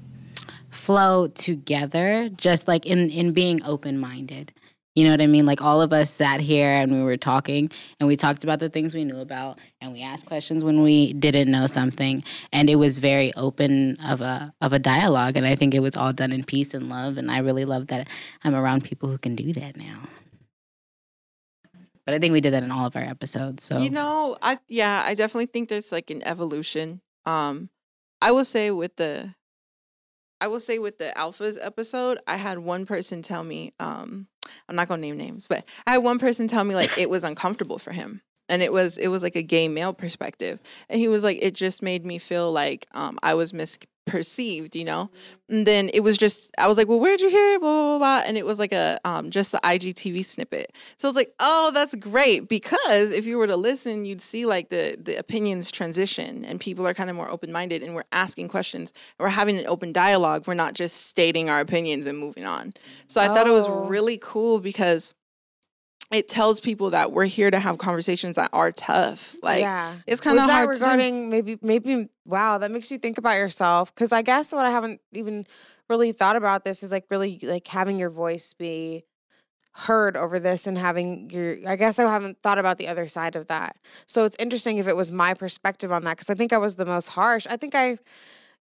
flow 0.72 1.28
together, 1.28 2.28
just 2.30 2.66
like 2.66 2.86
in 2.86 3.10
in 3.10 3.32
being 3.32 3.62
open 3.64 3.98
minded. 3.98 4.52
You 4.94 5.04
know 5.04 5.10
what 5.10 5.22
I 5.22 5.26
mean? 5.26 5.46
Like 5.46 5.62
all 5.62 5.80
of 5.80 5.92
us 5.92 6.10
sat 6.10 6.40
here 6.40 6.68
and 6.68 6.92
we 6.92 7.02
were 7.02 7.16
talking 7.16 7.70
and 7.98 8.06
we 8.06 8.14
talked 8.14 8.44
about 8.44 8.58
the 8.58 8.68
things 8.68 8.94
we 8.94 9.04
knew 9.04 9.20
about 9.20 9.58
and 9.80 9.90
we 9.90 10.02
asked 10.02 10.26
questions 10.26 10.64
when 10.64 10.82
we 10.82 11.14
didn't 11.14 11.50
know 11.50 11.66
something 11.66 12.22
and 12.52 12.68
it 12.68 12.76
was 12.76 12.98
very 12.98 13.32
open 13.34 13.96
of 14.04 14.20
a 14.20 14.52
of 14.60 14.74
a 14.74 14.78
dialogue 14.78 15.36
and 15.36 15.46
I 15.46 15.54
think 15.54 15.74
it 15.74 15.80
was 15.80 15.96
all 15.96 16.12
done 16.12 16.30
in 16.30 16.44
peace 16.44 16.74
and 16.74 16.90
love 16.90 17.16
and 17.16 17.30
I 17.30 17.38
really 17.38 17.64
love 17.64 17.86
that 17.86 18.06
I'm 18.44 18.54
around 18.54 18.84
people 18.84 19.08
who 19.08 19.16
can 19.16 19.34
do 19.34 19.54
that 19.54 19.78
now. 19.78 20.08
But 22.04 22.14
I 22.14 22.18
think 22.18 22.32
we 22.32 22.42
did 22.42 22.52
that 22.52 22.64
in 22.64 22.70
all 22.70 22.84
of 22.86 22.94
our 22.94 23.02
episodes. 23.02 23.64
So 23.64 23.78
You 23.78 23.90
know, 23.90 24.36
I 24.42 24.58
yeah, 24.68 25.04
I 25.06 25.14
definitely 25.14 25.46
think 25.46 25.70
there's 25.70 25.92
like 25.92 26.10
an 26.10 26.22
evolution. 26.26 27.00
Um, 27.24 27.70
I 28.20 28.30
will 28.30 28.44
say 28.44 28.70
with 28.70 28.96
the, 28.96 29.34
I 30.42 30.48
will 30.48 30.58
say 30.58 30.80
with 30.80 30.98
the 30.98 31.12
alphas 31.16 31.56
episode, 31.60 32.18
I 32.26 32.34
had 32.34 32.58
one 32.58 32.84
person 32.84 33.22
tell 33.22 33.44
me, 33.44 33.74
um, 33.78 34.26
I'm 34.68 34.74
not 34.74 34.88
gonna 34.88 35.00
name 35.00 35.16
names, 35.16 35.46
but 35.46 35.64
I 35.86 35.92
had 35.92 35.98
one 35.98 36.18
person 36.18 36.48
tell 36.48 36.64
me 36.64 36.74
like 36.74 36.98
it 36.98 37.08
was 37.08 37.22
uncomfortable 37.22 37.78
for 37.78 37.92
him. 37.92 38.22
And 38.48 38.60
it 38.60 38.72
was 38.72 38.98
it 38.98 39.06
was 39.06 39.22
like 39.22 39.36
a 39.36 39.42
gay 39.44 39.68
male 39.68 39.94
perspective. 39.94 40.58
And 40.88 40.98
he 40.98 41.06
was 41.06 41.22
like, 41.22 41.38
it 41.40 41.54
just 41.54 41.80
made 41.80 42.04
me 42.04 42.18
feel 42.18 42.50
like 42.50 42.88
um 42.92 43.20
I 43.22 43.34
was 43.34 43.54
misperceived, 44.06 44.74
you 44.74 44.84
know? 44.84 45.10
And 45.48 45.66
then 45.66 45.90
it 45.92 46.00
was 46.00 46.16
just 46.16 46.50
I 46.58 46.66
was 46.66 46.78
like, 46.78 46.88
Well, 46.88 47.00
where'd 47.00 47.20
you 47.20 47.28
hear 47.30 47.54
it? 47.54 47.60
Blah 47.60 47.98
blah 47.98 47.98
blah. 47.98 48.22
And 48.26 48.36
it 48.38 48.46
was 48.46 48.58
like 48.58 48.72
a 48.72 48.98
um 49.04 49.30
just 49.30 49.52
the 49.52 49.60
IGTV 49.62 50.24
snippet. 50.24 50.72
So 50.96 51.08
I 51.08 51.10
was 51.10 51.16
like, 51.16 51.32
oh, 51.40 51.70
that's 51.74 51.94
great. 51.94 52.48
Because 52.48 53.10
if 53.10 53.26
you 53.26 53.38
were 53.38 53.46
to 53.46 53.56
listen, 53.56 54.04
you'd 54.04 54.20
see 54.20 54.46
like 54.46 54.68
the 54.70 54.96
the 55.00 55.16
opinions 55.16 55.70
transition 55.70 56.44
and 56.44 56.60
people 56.60 56.86
are 56.86 56.94
kind 56.94 57.10
of 57.10 57.16
more 57.16 57.28
open-minded 57.30 57.82
and 57.82 57.94
we're 57.94 58.04
asking 58.12 58.48
questions. 58.48 58.92
We're 59.18 59.28
having 59.28 59.58
an 59.58 59.66
open 59.66 59.92
dialogue. 59.92 60.46
We're 60.46 60.54
not 60.54 60.74
just 60.74 61.06
stating 61.06 61.50
our 61.50 61.60
opinions 61.60 62.06
and 62.06 62.18
moving 62.18 62.44
on. 62.44 62.72
So 63.06 63.20
I 63.20 63.26
thought 63.28 63.46
it 63.46 63.52
was 63.52 63.68
Oh. 63.68 63.84
really 63.84 64.18
cool 64.20 64.58
because 64.60 65.14
it 66.12 66.28
tells 66.28 66.60
people 66.60 66.90
that 66.90 67.10
we're 67.10 67.24
here 67.24 67.50
to 67.50 67.58
have 67.58 67.78
conversations 67.78 68.36
that 68.36 68.50
are 68.52 68.70
tough. 68.70 69.34
Like 69.42 69.60
yeah. 69.60 69.96
it's 70.06 70.20
kind 70.20 70.38
of 70.38 70.44
hard 70.44 70.68
regarding 70.68 71.30
maybe 71.30 71.58
maybe 71.62 72.08
wow 72.24 72.58
that 72.58 72.70
makes 72.70 72.90
you 72.90 72.98
think 72.98 73.18
about 73.18 73.36
yourself 73.36 73.94
because 73.94 74.12
I 74.12 74.22
guess 74.22 74.52
what 74.52 74.66
I 74.66 74.70
haven't 74.70 75.00
even 75.12 75.46
really 75.88 76.12
thought 76.12 76.36
about 76.36 76.64
this 76.64 76.82
is 76.82 76.92
like 76.92 77.06
really 77.10 77.38
like 77.42 77.66
having 77.66 77.98
your 77.98 78.10
voice 78.10 78.52
be 78.52 79.04
heard 79.74 80.18
over 80.18 80.38
this 80.38 80.66
and 80.66 80.76
having 80.76 81.30
your 81.30 81.56
I 81.66 81.76
guess 81.76 81.98
I 81.98 82.02
haven't 82.02 82.42
thought 82.42 82.58
about 82.58 82.76
the 82.76 82.88
other 82.88 83.08
side 83.08 83.34
of 83.34 83.46
that. 83.46 83.76
So 84.06 84.24
it's 84.24 84.36
interesting 84.38 84.76
if 84.76 84.86
it 84.86 84.96
was 84.96 85.10
my 85.10 85.32
perspective 85.32 85.90
on 85.90 86.04
that 86.04 86.18
because 86.18 86.30
I 86.30 86.34
think 86.34 86.52
I 86.52 86.58
was 86.58 86.76
the 86.76 86.86
most 86.86 87.08
harsh. 87.08 87.46
I 87.48 87.56
think 87.56 87.74
I 87.74 87.98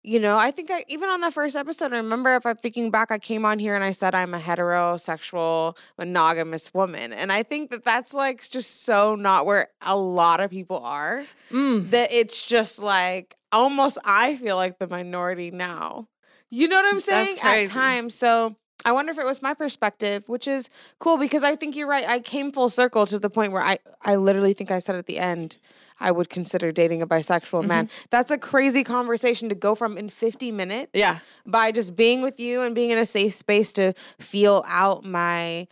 you 0.02 0.19
know, 0.19 0.38
I 0.38 0.50
think 0.50 0.71
I 0.71 0.85
even 0.88 1.09
on 1.11 1.21
the 1.21 1.30
first 1.30 1.57
episode, 1.57 1.92
I 1.92 1.97
remember 1.99 2.35
if 2.37 2.47
I'm 2.47 2.57
thinking 2.57 2.90
back, 2.90 3.11
I 3.11 3.19
came 3.19 3.45
on 3.45 3.59
here 3.59 3.75
and 3.75 3.85
I 3.85 3.90
said 3.92 4.14
I'm 4.14 4.33
a 4.35 4.38
heterosexual, 4.38 5.76
monogamous 5.99 6.73
woman. 6.73 7.12
And 7.12 7.30
I 7.33 7.42
think 7.42 7.71
that 7.71 7.85
that's 7.85 8.14
like 8.14 8.49
just 8.49 8.85
so 8.85 9.14
not 9.14 9.47
where 9.47 9.69
a 9.83 9.97
lot 9.97 10.40
of 10.40 10.50
people 10.50 10.78
are 10.78 11.25
Mm. 11.50 11.90
that 11.90 12.12
it's 12.12 12.47
just 12.47 12.80
like 12.80 13.35
almost 13.52 13.99
I 14.04 14.37
feel 14.37 14.57
like 14.57 14.78
the 14.78 14.87
minority 14.88 15.50
now. 15.50 16.09
You 16.49 16.69
know 16.69 16.76
what 16.76 16.92
I'm 16.95 17.00
saying? 17.00 17.37
At 17.42 17.69
times. 17.69 18.14
So 18.14 18.57
I 18.85 18.93
wonder 18.93 19.11
if 19.11 19.19
it 19.19 19.25
was 19.27 19.43
my 19.43 19.55
perspective, 19.55 20.25
which 20.29 20.49
is 20.49 20.69
cool 20.99 21.19
because 21.19 21.43
I 21.43 21.55
think 21.57 21.77
you're 21.77 21.87
right. 21.89 22.07
I 22.09 22.19
came 22.21 22.51
full 22.53 22.71
circle 22.71 23.07
to 23.07 23.19
the 23.19 23.29
point 23.31 23.53
where 23.53 23.63
I, 23.63 23.79
I 24.03 24.17
literally 24.17 24.53
think 24.55 24.71
I 24.71 24.79
said 24.79 24.95
at 24.97 25.07
the 25.07 25.19
end, 25.19 25.59
I 26.03 26.11
would 26.11 26.31
consider 26.31 26.73
dating 26.73 27.03
a 27.03 27.07
bisexual 27.07 27.67
man. 27.67 27.87
Mm-hmm. 27.89 28.05
That's 28.09 28.31
a 28.31 28.39
crazy 28.39 28.83
conversation 28.85 29.51
to 29.51 29.55
go 29.55 29.75
from 29.75 29.99
in 29.99 30.09
50 30.09 30.51
minutes 30.51 30.93
Yeah. 30.95 31.19
by 31.45 31.73
just 31.73 31.95
being 31.95 32.23
with 32.23 32.41
you 32.41 32.63
and 32.63 32.75
being 32.75 32.91
in 32.91 32.97
a 32.97 33.05
safe 33.05 33.35
space 33.35 33.71
to 33.75 33.93
feel 34.19 34.65
out 34.67 35.05
my 35.05 35.69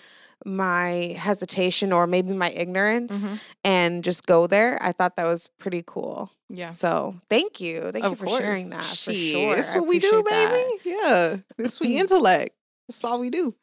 my 0.47 1.17
hesitation 1.19 1.93
or 1.93 2.07
maybe 2.07 2.33
my 2.33 2.51
ignorance 2.51 3.27
Mhm. 3.27 3.41
and 3.65 4.05
just 4.05 4.25
go 4.25 4.47
there. 4.47 4.79
I 4.81 4.93
thought 4.93 5.17
that 5.17 5.27
was 5.27 5.49
pretty 5.59 5.83
cool. 5.85 6.31
Yeah. 6.49 6.71
So 6.71 7.17
thank 7.29 7.61
you. 7.61 7.91
Thank 7.93 8.05
you 8.05 8.15
for 8.15 8.29
sharing 8.29 8.69
that. 8.71 8.85
For 8.85 9.13
sure. 9.13 9.57
That's 9.57 9.75
what 9.75 9.89
we 9.89 9.99
do, 9.99 10.09
appreciate 10.21 10.25
that. 10.31 10.53
baby. 10.85 10.97
Yeah. 10.97 11.37
It's 11.59 11.75
sweet 11.75 11.97
intellect. 12.01 12.55
That's 12.89 13.05
all 13.05 13.21
we 13.21 13.31
do. 13.31 13.55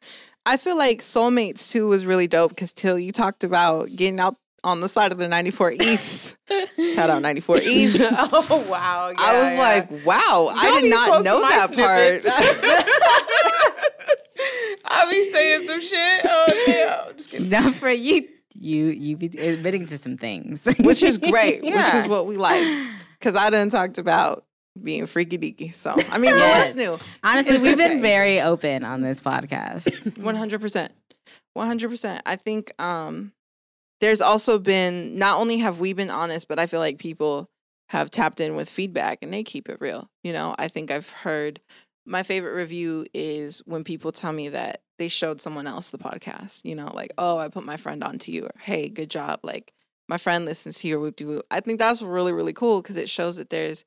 I 0.46 0.56
feel 0.56 0.76
like 0.78 1.00
Soulmates 1.00 1.72
too 1.72 1.88
was 1.88 2.06
really 2.06 2.28
dope 2.28 2.50
because 2.50 2.72
Till, 2.72 2.98
you 2.98 3.10
talked 3.10 3.42
about 3.42 3.94
getting 3.94 4.20
out 4.20 4.36
on 4.62 4.80
the 4.80 4.88
side 4.88 5.12
of 5.12 5.18
the 5.18 5.28
94 5.28 5.72
East. 5.80 6.36
Shout 6.94 7.10
out 7.10 7.22
94 7.22 7.58
East. 7.62 7.98
oh 8.02 8.66
wow. 8.70 9.12
I 9.18 9.38
was 9.38 9.52
yeah. 9.52 9.58
like, 9.58 9.90
wow, 10.06 10.48
I 10.54 10.70
Don't 10.70 10.82
did 10.82 10.90
not 10.90 11.24
know 11.24 11.42
my 11.42 11.48
that 11.48 11.74
part. 11.74 12.22
I'll 14.84 15.10
be 15.10 15.30
saying 15.30 15.66
some 15.66 15.80
shit. 15.80 16.20
Oh 16.24 16.62
damn. 16.66 17.16
Just 17.16 17.30
kidding. 17.30 17.48
not 17.48 17.74
for 17.74 17.90
you. 17.90 18.28
You 18.54 18.86
you 18.86 19.16
be 19.16 19.26
admitting 19.38 19.86
to 19.88 19.98
some 19.98 20.16
things, 20.16 20.66
which 20.78 21.02
is 21.02 21.18
great, 21.18 21.62
which 21.62 21.94
is 21.94 22.08
what 22.08 22.26
we 22.26 22.36
like. 22.36 22.88
Because 23.18 23.36
I 23.36 23.50
done 23.50 23.68
talked 23.68 23.98
about 23.98 24.46
being 24.82 25.06
freaky 25.06 25.38
deaky. 25.38 25.72
So, 25.74 25.94
I 26.10 26.18
mean, 26.18 26.30
Yes. 26.36 26.66
what's 26.66 26.74
new? 26.76 26.98
Honestly, 27.22 27.54
It's 27.54 27.62
we've 27.62 27.76
been 27.76 28.00
very 28.02 28.40
open 28.40 28.84
on 28.84 29.02
this 29.02 29.20
podcast. 29.20 30.16
One 30.22 30.34
hundred 30.36 30.60
percent, 30.60 30.92
one 31.54 31.66
hundred 31.66 31.88
percent. 31.90 32.22
I 32.26 32.36
think 32.36 32.72
um, 32.80 33.32
there's 34.00 34.20
also 34.20 34.58
been 34.58 35.18
not 35.18 35.38
only 35.40 35.58
have 35.58 35.78
we 35.78 35.92
been 35.92 36.10
honest, 36.10 36.48
but 36.48 36.58
I 36.58 36.66
feel 36.66 36.80
like 36.80 36.98
people 36.98 37.48
have 37.88 38.10
tapped 38.10 38.40
in 38.40 38.56
with 38.56 38.68
feedback 38.68 39.18
and 39.22 39.32
they 39.32 39.42
keep 39.44 39.68
it 39.68 39.80
real. 39.80 40.08
You 40.24 40.32
know, 40.32 40.54
I 40.58 40.68
think 40.68 40.90
I've 40.90 41.10
heard 41.10 41.60
my 42.04 42.22
favorite 42.22 42.52
review 42.54 43.06
is 43.14 43.62
when 43.66 43.84
people 43.84 44.12
tell 44.12 44.32
me 44.32 44.48
that 44.50 44.82
they 44.98 45.08
showed 45.08 45.40
someone 45.40 45.66
else 45.66 45.90
the 45.90 45.98
podcast. 45.98 46.62
You 46.64 46.74
know, 46.74 46.90
like 46.94 47.12
oh, 47.18 47.38
I 47.38 47.48
put 47.48 47.64
my 47.64 47.76
friend 47.76 48.02
on 48.04 48.18
to 48.20 48.30
you, 48.30 48.44
or 48.44 48.52
hey, 48.60 48.88
good 48.88 49.10
job, 49.10 49.40
like. 49.42 49.72
My 50.08 50.18
friend 50.18 50.44
listens 50.44 50.78
to 50.78 50.86
your 50.86 51.10
do. 51.10 51.42
I 51.50 51.58
think 51.58 51.80
that's 51.80 52.00
really, 52.00 52.32
really 52.32 52.52
cool 52.52 52.80
because 52.80 52.94
it 52.96 53.08
shows 53.08 53.38
that 53.38 53.50
there's 53.50 53.84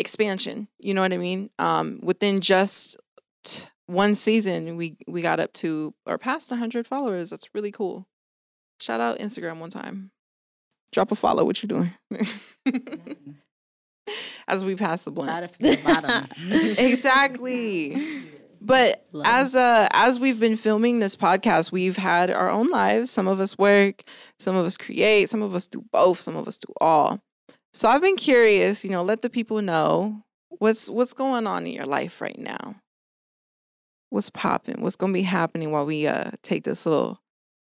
expansion. 0.00 0.66
You 0.80 0.94
know 0.94 1.02
what 1.02 1.12
I 1.12 1.18
mean? 1.18 1.50
Um, 1.58 2.00
within 2.02 2.40
just 2.40 2.96
t- 3.44 3.66
one 3.86 4.14
season, 4.14 4.76
we 4.76 4.96
we 5.06 5.22
got 5.22 5.38
up 5.40 5.52
to 5.54 5.94
or 6.06 6.18
past 6.18 6.50
hundred 6.50 6.86
followers. 6.86 7.30
That's 7.30 7.54
really 7.54 7.70
cool. 7.70 8.06
Shout 8.80 9.00
out 9.00 9.18
Instagram 9.18 9.58
one 9.58 9.70
time. 9.70 10.10
Drop 10.92 11.12
a 11.12 11.14
follow. 11.14 11.44
What 11.44 11.62
you 11.62 11.68
doing? 11.68 11.92
As 14.48 14.64
we 14.64 14.74
pass 14.74 15.04
the 15.04 15.12
blunt. 15.12 15.30
Out 15.30 15.52
the 15.58 15.80
bottom. 15.84 16.26
exactly. 16.78 18.24
But 18.60 19.06
Love. 19.12 19.26
as 19.26 19.54
uh 19.54 19.88
as 19.92 20.20
we've 20.20 20.38
been 20.38 20.56
filming 20.56 20.98
this 20.98 21.16
podcast, 21.16 21.72
we've 21.72 21.96
had 21.96 22.30
our 22.30 22.50
own 22.50 22.66
lives. 22.66 23.10
Some 23.10 23.26
of 23.26 23.40
us 23.40 23.56
work, 23.56 24.02
some 24.38 24.54
of 24.54 24.66
us 24.66 24.76
create, 24.76 25.30
some 25.30 25.40
of 25.40 25.54
us 25.54 25.66
do 25.66 25.82
both, 25.92 26.20
some 26.20 26.36
of 26.36 26.46
us 26.46 26.58
do 26.58 26.72
all. 26.80 27.20
So 27.72 27.88
I've 27.88 28.02
been 28.02 28.16
curious, 28.16 28.84
you 28.84 28.90
know, 28.90 29.02
let 29.02 29.22
the 29.22 29.30
people 29.30 29.62
know 29.62 30.22
what's 30.58 30.90
what's 30.90 31.12
going 31.12 31.46
on 31.46 31.66
in 31.66 31.72
your 31.72 31.86
life 31.86 32.20
right 32.20 32.38
now. 32.38 32.76
what's 34.10 34.28
popping? 34.30 34.82
What's 34.82 34.96
gonna 34.96 35.12
be 35.12 35.22
happening 35.22 35.70
while 35.70 35.86
we 35.86 36.06
uh 36.06 36.32
take 36.42 36.64
this 36.64 36.84
little 36.86 37.20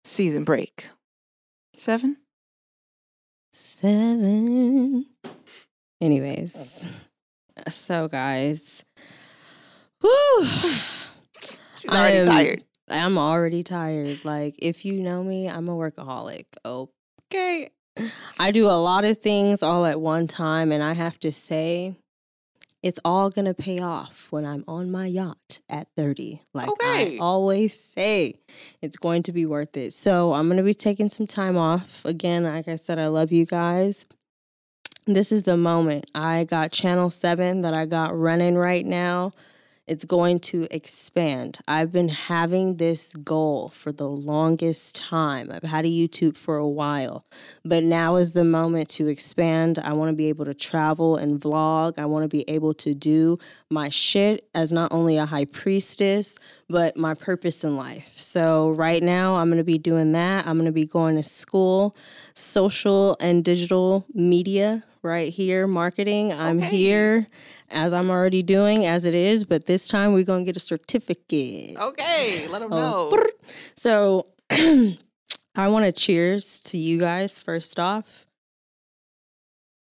season 0.04 0.44
break? 0.44 0.88
Seven. 1.76 2.18
Seven. 3.52 5.06
Anyways, 6.00 6.84
so 7.70 8.06
guys, 8.08 8.84
whew, 10.02 10.46
She's 11.78 11.90
already 11.90 12.18
I'm- 12.18 12.24
tired. 12.26 12.64
I'm 12.88 13.18
already 13.18 13.64
tired. 13.64 14.24
Like, 14.24 14.54
if 14.58 14.84
you 14.84 15.00
know 15.00 15.24
me, 15.24 15.48
I'm 15.48 15.68
a 15.68 15.74
workaholic. 15.74 16.44
Okay. 16.64 17.70
I 18.38 18.50
do 18.50 18.66
a 18.66 18.78
lot 18.78 19.04
of 19.04 19.18
things 19.18 19.62
all 19.62 19.86
at 19.86 20.00
one 20.00 20.26
time, 20.26 20.72
and 20.72 20.82
I 20.82 20.92
have 20.92 21.18
to 21.20 21.32
say, 21.32 21.96
it's 22.82 23.00
all 23.04 23.30
gonna 23.30 23.54
pay 23.54 23.80
off 23.80 24.28
when 24.30 24.44
I'm 24.44 24.64
on 24.68 24.90
my 24.90 25.06
yacht 25.06 25.60
at 25.68 25.88
30. 25.96 26.40
Like 26.54 26.68
Okay. 26.68 27.16
I 27.16 27.18
always 27.20 27.78
say, 27.78 28.34
it's 28.82 28.96
going 28.96 29.22
to 29.24 29.32
be 29.32 29.46
worth 29.46 29.76
it. 29.76 29.92
So 29.92 30.32
I'm 30.34 30.48
gonna 30.48 30.62
be 30.62 30.74
taking 30.74 31.08
some 31.08 31.26
time 31.26 31.56
off. 31.56 32.04
Again, 32.04 32.44
like 32.44 32.68
I 32.68 32.76
said, 32.76 32.98
I 32.98 33.08
love 33.08 33.32
you 33.32 33.44
guys. 33.46 34.04
This 35.06 35.32
is 35.32 35.44
the 35.44 35.56
moment. 35.56 36.06
I 36.14 36.44
got 36.44 36.72
Channel 36.72 37.10
7 37.10 37.62
that 37.62 37.74
I 37.74 37.86
got 37.86 38.16
running 38.18 38.56
right 38.56 38.84
now 38.84 39.32
it's 39.86 40.04
going 40.04 40.40
to 40.40 40.66
expand. 40.70 41.58
I've 41.68 41.92
been 41.92 42.08
having 42.08 42.76
this 42.76 43.14
goal 43.14 43.68
for 43.68 43.92
the 43.92 44.08
longest 44.08 44.96
time. 44.96 45.52
I've 45.52 45.62
had 45.62 45.84
a 45.84 45.88
YouTube 45.88 46.36
for 46.36 46.56
a 46.56 46.68
while, 46.68 47.24
but 47.64 47.84
now 47.84 48.16
is 48.16 48.32
the 48.32 48.44
moment 48.44 48.88
to 48.90 49.06
expand. 49.06 49.78
I 49.78 49.92
want 49.92 50.10
to 50.10 50.16
be 50.16 50.28
able 50.28 50.44
to 50.46 50.54
travel 50.54 51.16
and 51.16 51.40
vlog. 51.40 51.98
I 51.98 52.06
want 52.06 52.24
to 52.24 52.28
be 52.28 52.44
able 52.48 52.74
to 52.74 52.94
do 52.94 53.38
my 53.70 53.88
shit 53.88 54.48
as 54.54 54.72
not 54.72 54.92
only 54.92 55.16
a 55.18 55.26
high 55.26 55.44
priestess, 55.44 56.38
but 56.68 56.96
my 56.96 57.14
purpose 57.14 57.62
in 57.62 57.76
life. 57.76 58.12
So, 58.16 58.70
right 58.70 59.02
now, 59.02 59.36
I'm 59.36 59.48
going 59.48 59.58
to 59.58 59.64
be 59.64 59.78
doing 59.78 60.12
that. 60.12 60.46
I'm 60.46 60.56
going 60.56 60.66
to 60.66 60.72
be 60.72 60.86
going 60.86 61.16
to 61.16 61.22
school, 61.22 61.96
social 62.34 63.16
and 63.20 63.44
digital 63.44 64.04
media 64.14 64.82
right 65.06 65.32
here, 65.32 65.66
marketing. 65.66 66.32
I'm 66.32 66.58
Okay. 66.58 66.76
here 66.76 67.26
as 67.70 67.92
I'm 67.92 68.10
already 68.10 68.42
doing 68.42 68.84
as 68.86 69.06
it 69.06 69.14
is, 69.14 69.44
but 69.44 69.66
this 69.66 69.88
time 69.88 70.12
we're 70.12 70.24
gonna 70.24 70.44
get 70.44 70.56
a 70.56 70.60
certificate. 70.60 71.76
Okay, 71.78 72.46
let 72.48 72.60
them 72.60 72.72
Oh, 72.72 73.10
know. 73.12 73.26
So 73.76 74.26
I 74.50 75.68
want 75.68 75.86
to 75.86 75.92
cheers 75.92 76.60
to 76.60 76.76
you 76.78 76.98
guys 76.98 77.38
first 77.38 77.78
off. 77.80 78.26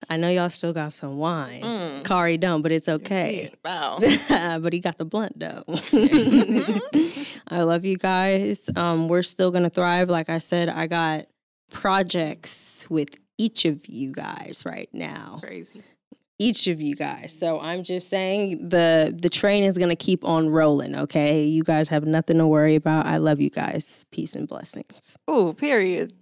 I 0.08 0.16
know 0.18 0.28
y'all 0.28 0.50
still 0.50 0.72
got 0.72 0.92
some 0.92 1.16
wine. 1.16 1.62
Mm. 1.62 2.04
Kari 2.04 2.38
don't, 2.38 2.62
but 2.62 2.70
it's 2.70 2.88
okay. 2.88 3.50
Wow. 3.64 3.98
but 4.60 4.72
he 4.72 4.78
got 4.78 4.98
the 4.98 5.04
blunt 5.04 5.36
though. 5.38 5.64
I 7.48 7.62
love 7.62 7.84
you 7.84 7.96
guys. 7.96 8.70
Um, 8.76 9.08
we're 9.08 9.24
still 9.24 9.50
gonna 9.50 9.70
thrive. 9.70 10.08
Like 10.08 10.28
I 10.30 10.38
said, 10.38 10.68
I 10.68 10.86
got 10.86 11.26
projects 11.72 12.86
with 12.88 13.16
each 13.38 13.64
of 13.64 13.86
you 13.86 14.10
guys 14.12 14.62
right 14.66 14.88
now 14.92 15.38
Crazy. 15.42 15.82
each 16.38 16.66
of 16.66 16.80
you 16.80 16.94
guys. 16.94 17.36
So 17.38 17.60
I'm 17.60 17.82
just 17.82 18.08
saying 18.08 18.68
the 18.68 19.14
the 19.16 19.28
train 19.30 19.64
is 19.64 19.78
gonna 19.78 19.96
keep 19.96 20.24
on 20.24 20.48
rolling. 20.48 20.94
Okay, 20.96 21.44
you 21.44 21.62
guys 21.62 21.88
have 21.88 22.04
nothing 22.04 22.38
to 22.38 22.46
worry 22.46 22.74
about. 22.76 23.06
I 23.06 23.18
love 23.18 23.40
you 23.40 23.50
guys. 23.50 24.04
Peace 24.10 24.34
and 24.34 24.46
blessings. 24.48 25.16
Ooh, 25.30 25.54
period. 25.54 26.12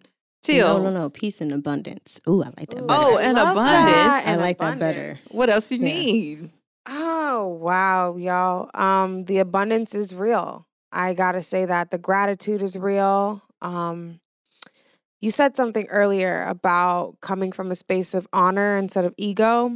Teal. 0.42 0.78
No, 0.78 0.90
no, 0.90 1.00
no. 1.00 1.09
Peace 1.11 1.40
and 1.40 1.52
abundance. 1.52 2.21
Ooh, 2.28 2.42
I 2.42 2.49
like 2.59 2.68
that. 2.71 2.83
Ooh, 2.83 2.87
better. 2.87 3.00
Oh, 3.00 3.18
and 3.18 3.38
abundance. 3.38 3.64
that, 3.66 4.23
I 4.26 4.30
and 4.33 4.40
like 4.40 4.59
that 4.59 4.78
better. 4.78 5.16
What 5.33 5.49
else 5.49 5.73
you 5.73 5.78
Yeah. 5.78 5.85
need? 5.94 6.50
Oh, 6.87 7.47
wow, 7.62 8.16
y'all. 8.18 8.68
Um, 8.75 9.25
the 9.25 9.38
abundance 9.38 9.94
is 9.94 10.14
real. 10.14 10.66
I 10.92 11.14
gotta 11.14 11.42
say 11.42 11.64
that. 11.64 11.90
The 11.90 11.97
gratitude 11.99 12.61
is 12.61 12.76
real. 12.78 13.42
Um, 13.62 14.21
you 15.25 15.31
said 15.31 15.57
something 15.57 15.87
earlier 15.87 16.45
about 16.45 17.19
coming 17.23 17.50
from 17.50 17.71
a 17.71 17.75
space 17.75 18.12
of 18.12 18.28
honor 18.31 18.76
instead 18.76 19.07
of 19.07 19.14
ego. 19.16 19.75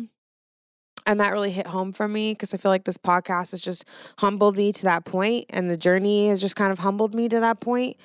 And 1.06 1.20
that 1.20 1.32
really 1.32 1.50
hit 1.50 1.66
home 1.66 1.94
for 1.94 2.06
me 2.06 2.32
because 2.34 2.52
I 2.52 2.58
feel 2.58 2.70
like 2.70 2.84
this 2.84 2.98
podcast 2.98 3.52
has 3.52 3.62
just 3.62 3.86
humbled 4.18 4.58
me 4.58 4.74
to 4.74 4.82
that 4.82 5.06
point, 5.06 5.46
and 5.48 5.70
the 5.70 5.78
journey 5.78 6.28
has 6.28 6.42
just 6.42 6.54
kind 6.54 6.70
of 6.70 6.80
humbled 6.80 7.14
me 7.14 7.30
to 7.30 7.40
that 7.40 7.60
point. 7.60 7.96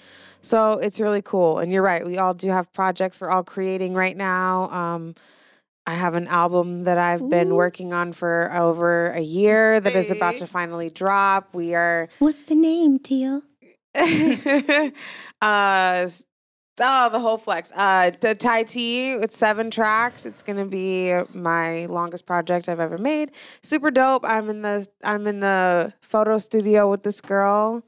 So 0.41 0.79
it's 0.79 1.01
really 1.01 1.21
cool. 1.21 1.59
And 1.59 1.69
you're 1.69 1.81
right, 1.81 2.05
we 2.05 2.17
all 2.17 2.33
do 2.33 2.47
have 2.47 2.71
projects 2.71 3.19
we're 3.19 3.29
all 3.29 3.43
creating 3.43 3.93
right 3.93 4.15
now. 4.15 4.69
Um, 4.69 5.13
I 5.85 5.95
have 5.95 6.13
an 6.13 6.27
album 6.27 6.83
that 6.83 6.97
I've 6.97 7.29
been 7.29 7.55
working 7.55 7.91
on 7.91 8.13
for 8.13 8.53
over 8.55 9.07
a 9.09 9.19
year 9.19 9.81
that 9.81 9.93
is 9.93 10.11
about 10.11 10.35
to 10.35 10.47
finally 10.47 10.89
drop. 10.89 11.53
We 11.53 11.75
are 11.75 12.07
What's 12.19 12.43
the 12.43 12.55
name, 12.55 12.99
Teal? 12.99 13.41
uh 15.41 16.07
oh 16.81 17.09
the 17.09 17.19
whole 17.19 17.37
flex. 17.37 17.71
Uh 17.75 18.11
the 18.19 18.35
Tai 18.35 18.63
T 18.63 19.11
it's 19.11 19.37
seven 19.37 19.69
tracks. 19.71 20.25
It's 20.25 20.41
gonna 20.41 20.65
be 20.65 21.13
my 21.33 21.85
longest 21.85 22.25
project 22.25 22.69
I've 22.69 22.79
ever 22.79 22.97
made. 22.97 23.31
Super 23.61 23.91
dope. 23.91 24.23
I'm 24.25 24.49
in 24.49 24.61
the 24.61 24.87
I'm 25.03 25.27
in 25.27 25.39
the 25.39 25.93
photo 26.01 26.37
studio 26.37 26.89
with 26.89 27.03
this 27.03 27.21
girl. 27.21 27.83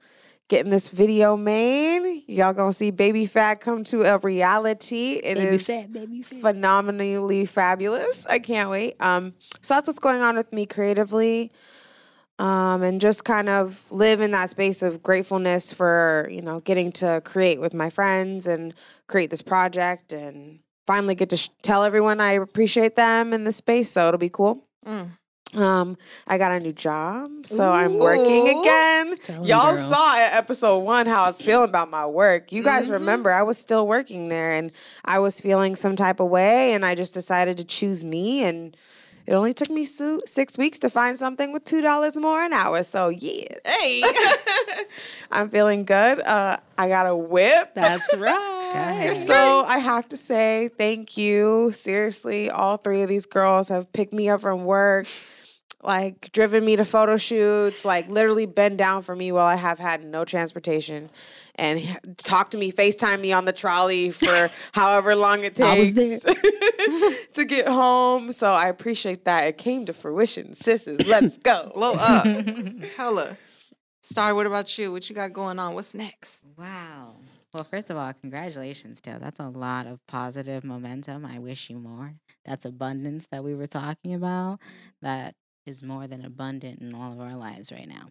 Getting 0.47 0.69
this 0.69 0.89
video 0.89 1.35
made. 1.35 2.23
Y'all 2.27 2.53
gonna 2.53 2.71
see 2.71 2.91
Baby 2.91 3.25
Fat 3.25 3.61
come 3.61 3.83
to 3.85 4.03
a 4.03 4.19
reality. 4.19 5.13
It 5.13 5.39
is 5.39 5.65
baby 5.87 6.21
fat. 6.21 6.39
phenomenally 6.39 7.47
fabulous. 7.47 8.27
I 8.27 8.37
can't 8.37 8.69
wait. 8.69 8.93
Um, 8.99 9.33
so 9.61 9.73
that's 9.73 9.87
what's 9.87 9.97
going 9.97 10.21
on 10.21 10.35
with 10.35 10.53
me 10.53 10.67
creatively. 10.67 11.51
Um, 12.37 12.83
and 12.83 12.99
just 12.99 13.23
kind 13.23 13.47
of 13.47 13.89
live 13.91 14.19
in 14.19 14.31
that 14.31 14.49
space 14.49 14.81
of 14.83 15.01
gratefulness 15.01 15.71
for, 15.71 16.27
you 16.29 16.41
know, 16.41 16.59
getting 16.59 16.91
to 16.93 17.21
create 17.23 17.61
with 17.61 17.73
my 17.73 17.89
friends 17.89 18.45
and 18.45 18.73
create 19.07 19.29
this 19.29 19.41
project 19.41 20.11
and 20.11 20.59
finally 20.85 21.15
get 21.15 21.29
to 21.29 21.37
sh- 21.37 21.49
tell 21.61 21.83
everyone 21.85 22.19
I 22.19 22.33
appreciate 22.33 22.97
them 22.97 23.31
in 23.33 23.45
the 23.45 23.53
space. 23.53 23.89
So 23.91 24.09
it'll 24.09 24.17
be 24.17 24.27
cool. 24.29 24.65
Mm. 24.85 25.11
Um, 25.57 25.97
I 26.27 26.37
got 26.37 26.51
a 26.51 26.59
new 26.59 26.73
job, 26.73 27.45
so 27.45 27.71
I'm 27.71 27.97
working 27.99 28.49
again. 28.49 29.15
Tell 29.23 29.37
'em, 29.37 29.43
Y'all 29.45 29.75
girl. 29.75 29.85
saw 29.85 30.17
at 30.19 30.33
episode 30.33 30.79
one 30.79 31.05
how 31.05 31.23
I 31.23 31.27
was 31.27 31.39
feeling 31.41 31.69
about 31.69 31.89
my 31.89 32.05
work. 32.05 32.51
You 32.51 32.61
guys 32.61 32.87
Mhm. 32.89 32.93
remember 32.93 33.31
I 33.31 33.43
was 33.43 33.57
still 33.57 33.87
working 33.87 34.27
there 34.27 34.51
and 34.51 34.73
I 35.05 35.19
was 35.19 35.39
feeling 35.39 35.77
some 35.77 35.95
type 35.95 36.19
of 36.19 36.27
way, 36.27 36.73
and 36.73 36.85
I 36.85 36.93
just 36.95 37.13
decided 37.13 37.55
to 37.57 37.63
choose 37.63 38.03
me. 38.03 38.43
And 38.43 38.75
it 39.27 39.33
only 39.33 39.53
took 39.53 39.69
me 39.69 39.85
su- 39.85 40.21
six 40.25 40.57
weeks 40.57 40.79
to 40.79 40.89
find 40.89 41.17
something 41.17 41.51
with 41.51 41.63
two 41.65 41.81
dollars 41.81 42.15
more 42.15 42.41
an 42.43 42.53
hour. 42.53 42.83
So 42.83 43.09
yeah, 43.09 43.45
Hey. 43.65 44.03
I'm 45.31 45.49
feeling 45.49 45.83
good. 45.85 46.19
Uh, 46.21 46.57
I 46.77 46.87
got 46.87 47.07
a 47.07 47.15
whip. 47.15 47.73
That's 47.75 48.15
right. 48.17 48.71
ahead. 48.75 49.17
So 49.17 49.63
I 49.65 49.79
have 49.79 50.07
to 50.09 50.17
say 50.17 50.69
thank 50.77 51.17
you. 51.17 51.71
Seriously, 51.71 52.49
all 52.49 52.77
three 52.77 53.01
of 53.01 53.09
these 53.09 53.25
girls 53.25 53.69
have 53.69 53.91
picked 53.93 54.13
me 54.13 54.29
up 54.29 54.41
from 54.41 54.65
work, 54.65 55.07
like 55.83 56.31
driven 56.31 56.63
me 56.63 56.75
to 56.75 56.85
photo 56.85 57.17
shoots, 57.17 57.85
like 57.85 58.09
literally 58.09 58.45
been 58.45 58.77
down 58.77 59.01
for 59.01 59.15
me 59.15 59.31
while 59.31 59.45
I 59.45 59.55
have 59.55 59.79
had 59.79 60.03
no 60.03 60.25
transportation. 60.25 61.09
And 61.55 61.97
talk 62.17 62.51
to 62.51 62.57
me, 62.57 62.71
FaceTime 62.71 63.21
me 63.21 63.31
on 63.31 63.45
the 63.45 63.53
trolley 63.53 64.11
for 64.11 64.49
however 64.73 65.15
long 65.15 65.43
it 65.43 65.59
I 65.59 65.79
was 65.79 65.93
takes 65.93 66.23
to 67.33 67.45
get 67.45 67.67
home. 67.67 68.31
So 68.31 68.51
I 68.51 68.67
appreciate 68.67 69.25
that. 69.25 69.45
It 69.45 69.57
came 69.57 69.85
to 69.85 69.93
fruition. 69.93 70.53
Sisters, 70.53 71.07
let's 71.07 71.37
go. 71.37 71.71
Blow 71.73 71.93
up. 71.93 72.25
Hella. 72.97 73.37
Star, 74.01 74.35
what 74.35 74.45
about 74.45 74.77
you? 74.77 74.91
What 74.91 75.09
you 75.09 75.15
got 75.15 75.33
going 75.33 75.57
on? 75.57 75.73
What's 75.73 75.93
next? 75.93 76.45
Wow. 76.57 77.15
Well, 77.53 77.63
first 77.63 77.89
of 77.89 77.97
all, 77.97 78.11
congratulations, 78.13 78.99
Teal. 78.99 79.17
That's 79.19 79.39
a 79.39 79.47
lot 79.47 79.87
of 79.87 80.05
positive 80.07 80.63
momentum. 80.63 81.25
I 81.25 81.39
wish 81.39 81.69
you 81.69 81.79
more. 81.79 82.13
That's 82.43 82.65
abundance 82.65 83.27
that 83.31 83.43
we 83.43 83.55
were 83.55 83.65
talking 83.65 84.13
about. 84.13 84.59
That 85.01 85.35
is 85.65 85.81
more 85.81 86.05
than 86.05 86.23
abundant 86.23 86.81
in 86.81 86.93
all 86.93 87.13
of 87.13 87.19
our 87.19 87.35
lives 87.35 87.71
right 87.71 87.87
now. 87.87 88.09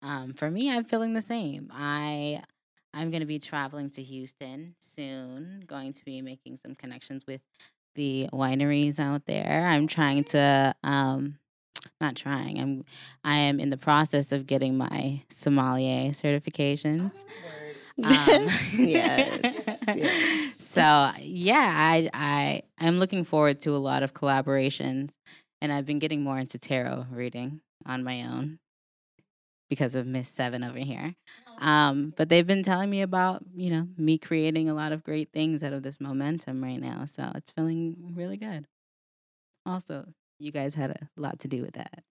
Um, 0.00 0.32
for 0.32 0.50
me, 0.50 0.70
I'm 0.70 0.84
feeling 0.84 1.14
the 1.14 1.22
same. 1.22 1.70
I 1.72 2.42
I'm 2.94 3.10
going 3.10 3.20
to 3.20 3.26
be 3.26 3.38
traveling 3.38 3.90
to 3.90 4.02
Houston 4.02 4.76
soon. 4.80 5.64
Going 5.66 5.92
to 5.92 6.04
be 6.04 6.22
making 6.22 6.58
some 6.62 6.74
connections 6.74 7.26
with 7.26 7.40
the 7.94 8.28
wineries 8.32 8.98
out 8.98 9.26
there. 9.26 9.66
I'm 9.66 9.86
trying 9.86 10.24
to 10.24 10.74
um, 10.82 11.38
not 12.00 12.16
trying. 12.16 12.60
I'm 12.60 12.84
I 13.24 13.36
am 13.36 13.60
in 13.60 13.70
the 13.70 13.76
process 13.76 14.32
of 14.32 14.46
getting 14.46 14.76
my 14.76 15.22
sommelier 15.30 16.10
certifications. 16.10 17.24
Um, 18.02 18.48
Yes, 18.76 19.84
yes. 19.94 20.52
So 20.58 21.12
yeah, 21.20 21.70
I 21.72 22.10
I 22.12 22.62
I'm 22.78 22.98
looking 22.98 23.24
forward 23.24 23.60
to 23.62 23.70
a 23.70 23.78
lot 23.78 24.02
of 24.02 24.14
collaborations, 24.14 25.10
and 25.60 25.72
I've 25.72 25.86
been 25.86 25.98
getting 26.00 26.22
more 26.22 26.38
into 26.38 26.58
tarot 26.58 27.06
reading 27.10 27.60
on 27.86 28.02
my 28.02 28.22
own 28.22 28.58
because 29.70 29.94
of 29.94 30.06
Miss 30.06 30.28
Seven 30.28 30.64
over 30.64 30.78
here. 30.78 31.14
Um, 31.58 32.12
but 32.16 32.28
they've 32.28 32.46
been 32.46 32.62
telling 32.62 32.90
me 32.90 33.02
about 33.02 33.42
you 33.54 33.70
know 33.70 33.88
me 33.96 34.18
creating 34.18 34.68
a 34.68 34.74
lot 34.74 34.92
of 34.92 35.04
great 35.04 35.30
things 35.32 35.62
out 35.62 35.72
of 35.72 35.82
this 35.82 36.00
momentum 36.00 36.62
right 36.62 36.80
now, 36.80 37.04
so 37.06 37.30
it's 37.34 37.50
feeling 37.50 38.12
really 38.14 38.36
good. 38.36 38.66
Also, 39.66 40.06
you 40.38 40.52
guys 40.52 40.74
had 40.74 40.90
a 40.90 41.08
lot 41.16 41.40
to 41.40 41.48
do 41.48 41.62
with 41.62 41.74
that. 41.74 42.02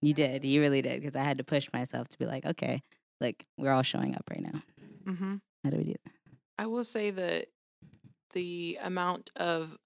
You 0.00 0.14
did. 0.14 0.44
You 0.44 0.60
really 0.60 0.82
did. 0.82 1.00
Because 1.00 1.16
I 1.16 1.22
had 1.22 1.38
to 1.38 1.44
push 1.44 1.68
myself 1.72 2.08
to 2.08 2.18
be 2.18 2.26
like, 2.26 2.44
okay, 2.44 2.82
like 3.20 3.46
we're 3.56 3.72
all 3.72 3.82
showing 3.82 4.14
up 4.14 4.24
right 4.30 4.42
now. 4.42 4.62
Mm-hmm. 5.06 5.36
How 5.64 5.70
do 5.70 5.76
we 5.76 5.84
do 5.84 5.94
that? 6.04 6.12
I 6.58 6.66
will 6.66 6.84
say 6.84 7.10
that 7.10 7.46
the 8.32 8.78
amount 8.82 9.30
of 9.36 9.76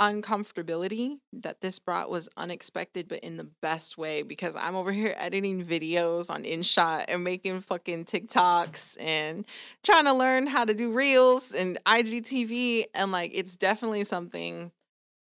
uncomfortability 0.00 1.18
that 1.32 1.60
this 1.60 1.78
brought 1.78 2.10
was 2.10 2.28
unexpected, 2.36 3.06
but 3.06 3.20
in 3.20 3.36
the 3.36 3.44
best 3.44 3.98
way 3.98 4.22
because 4.22 4.56
I'm 4.56 4.74
over 4.74 4.90
here 4.90 5.14
editing 5.18 5.64
videos 5.64 6.30
on 6.30 6.44
InShot 6.44 7.04
and 7.08 7.22
making 7.22 7.60
fucking 7.60 8.06
TikToks 8.06 8.96
and 8.98 9.46
trying 9.84 10.06
to 10.06 10.14
learn 10.14 10.46
how 10.46 10.64
to 10.64 10.74
do 10.74 10.92
reels 10.92 11.52
and 11.52 11.78
IGTV. 11.84 12.84
And 12.94 13.12
like, 13.12 13.32
it's 13.34 13.56
definitely 13.56 14.04
something 14.04 14.72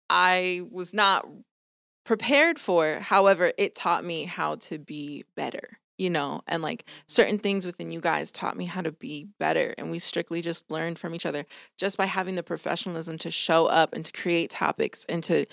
I 0.10 0.62
was 0.72 0.94
not 0.94 1.28
prepared 2.06 2.58
for. 2.58 3.00
However, 3.00 3.52
it 3.58 3.76
taught 3.76 4.06
me 4.06 4.24
how 4.24 4.56
to 4.56 4.80
be 4.80 5.26
better, 5.36 5.80
you 5.98 6.10
know, 6.10 6.42
and 6.48 6.64
like 6.64 6.86
certain 7.08 7.38
things 7.38 7.66
within 7.66 7.92
you 7.92 8.02
guys 8.02 8.32
taught 8.32 8.58
me 8.58 8.66
how 8.66 8.82
to 8.82 8.92
be 8.92 9.28
better. 9.40 9.74
And 9.78 9.92
we 9.92 10.00
strictly 10.00 10.42
just 10.42 10.70
learned 10.70 11.00
from 11.00 11.14
each 11.14 11.26
other 11.26 11.46
just 11.78 11.98
by 11.98 12.06
having 12.06 12.36
the 12.36 12.44
professionalism 12.44 13.18
to 13.20 13.32
show 13.32 13.68
up 13.68 13.94
and 13.94 14.04
to 14.06 14.12
create 14.12 14.50
topics 14.50 15.06
and 15.08 15.24
to 15.26 15.46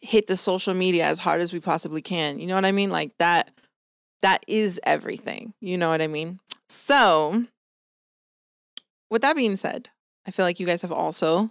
hit 0.00 0.26
the 0.26 0.36
social 0.36 0.74
media 0.74 1.06
as 1.06 1.20
hard 1.20 1.40
as 1.40 1.52
we 1.52 1.60
possibly 1.60 2.02
can. 2.02 2.38
You 2.38 2.46
know 2.46 2.54
what 2.54 2.64
I 2.64 2.72
mean? 2.72 2.90
Like 2.90 3.16
that, 3.18 3.50
that 4.22 4.44
is 4.48 4.80
everything. 4.84 5.54
You 5.60 5.78
know 5.78 5.88
what 5.88 6.02
I 6.02 6.06
mean? 6.08 6.40
So, 6.68 7.44
with 9.10 9.22
that 9.22 9.36
being 9.36 9.56
said, 9.56 9.90
I 10.26 10.30
feel 10.30 10.44
like 10.44 10.58
you 10.58 10.66
guys 10.66 10.82
have 10.82 10.92
also 10.92 11.50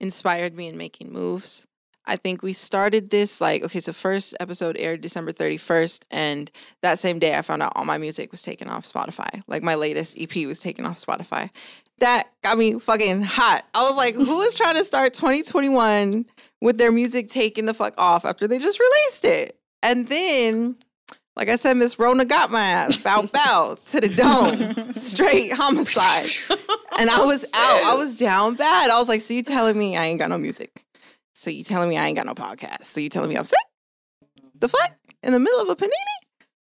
inspired 0.00 0.56
me 0.56 0.68
in 0.68 0.76
making 0.76 1.12
moves. 1.12 1.66
I 2.06 2.16
think 2.16 2.42
we 2.42 2.52
started 2.52 3.10
this 3.10 3.40
like 3.40 3.62
okay, 3.64 3.80
so 3.80 3.92
first 3.92 4.34
episode 4.40 4.76
aired 4.78 5.00
December 5.00 5.32
31st, 5.32 6.04
and 6.10 6.50
that 6.82 6.98
same 6.98 7.18
day 7.18 7.36
I 7.36 7.42
found 7.42 7.62
out 7.62 7.72
all 7.76 7.84
my 7.84 7.98
music 7.98 8.30
was 8.30 8.42
taken 8.42 8.68
off 8.68 8.84
Spotify. 8.84 9.42
Like 9.46 9.62
my 9.62 9.74
latest 9.74 10.18
EP 10.20 10.46
was 10.46 10.60
taken 10.60 10.84
off 10.86 11.00
Spotify. 11.00 11.50
That 11.98 12.24
got 12.42 12.58
me 12.58 12.78
fucking 12.78 13.22
hot. 13.22 13.62
I 13.72 13.82
was 13.84 13.96
like, 13.96 14.14
who 14.14 14.40
is 14.42 14.54
trying 14.54 14.76
to 14.76 14.84
start 14.84 15.14
2021 15.14 16.26
with 16.60 16.76
their 16.76 16.90
music 16.90 17.28
taken 17.28 17.66
the 17.66 17.74
fuck 17.74 17.94
off 17.98 18.24
after 18.24 18.48
they 18.48 18.58
just 18.58 18.80
released 18.80 19.24
it? 19.24 19.58
And 19.82 20.08
then, 20.08 20.76
like 21.36 21.48
I 21.48 21.56
said, 21.56 21.76
Miss 21.76 21.98
Rona 21.98 22.24
got 22.24 22.50
my 22.50 22.64
ass. 22.64 22.96
Bow 22.96 23.22
bow 23.22 23.76
to 23.86 24.00
the 24.00 24.08
dome. 24.08 24.92
Straight 24.94 25.52
homicide. 25.52 26.28
And 26.96 27.10
I 27.10 27.24
was 27.24 27.44
out. 27.52 27.82
I 27.84 27.96
was 27.96 28.16
down 28.16 28.54
bad. 28.54 28.88
I 28.88 29.00
was 29.00 29.08
like, 29.08 29.20
so 29.20 29.34
you 29.34 29.42
telling 29.42 29.76
me 29.76 29.96
I 29.96 30.06
ain't 30.06 30.20
got 30.20 30.30
no 30.30 30.38
music? 30.38 30.83
So 31.34 31.50
you 31.50 31.64
telling 31.64 31.88
me 31.88 31.98
I 31.98 32.06
ain't 32.06 32.16
got 32.16 32.26
no 32.26 32.34
podcast? 32.34 32.84
So 32.84 33.00
you 33.00 33.08
telling 33.08 33.28
me 33.28 33.36
I'm 33.36 33.44
sick? 33.44 33.58
The 34.58 34.68
fuck? 34.68 34.92
In 35.22 35.32
the 35.32 35.40
middle 35.40 35.60
of 35.60 35.68
a 35.68 35.76
panini? 35.76 35.90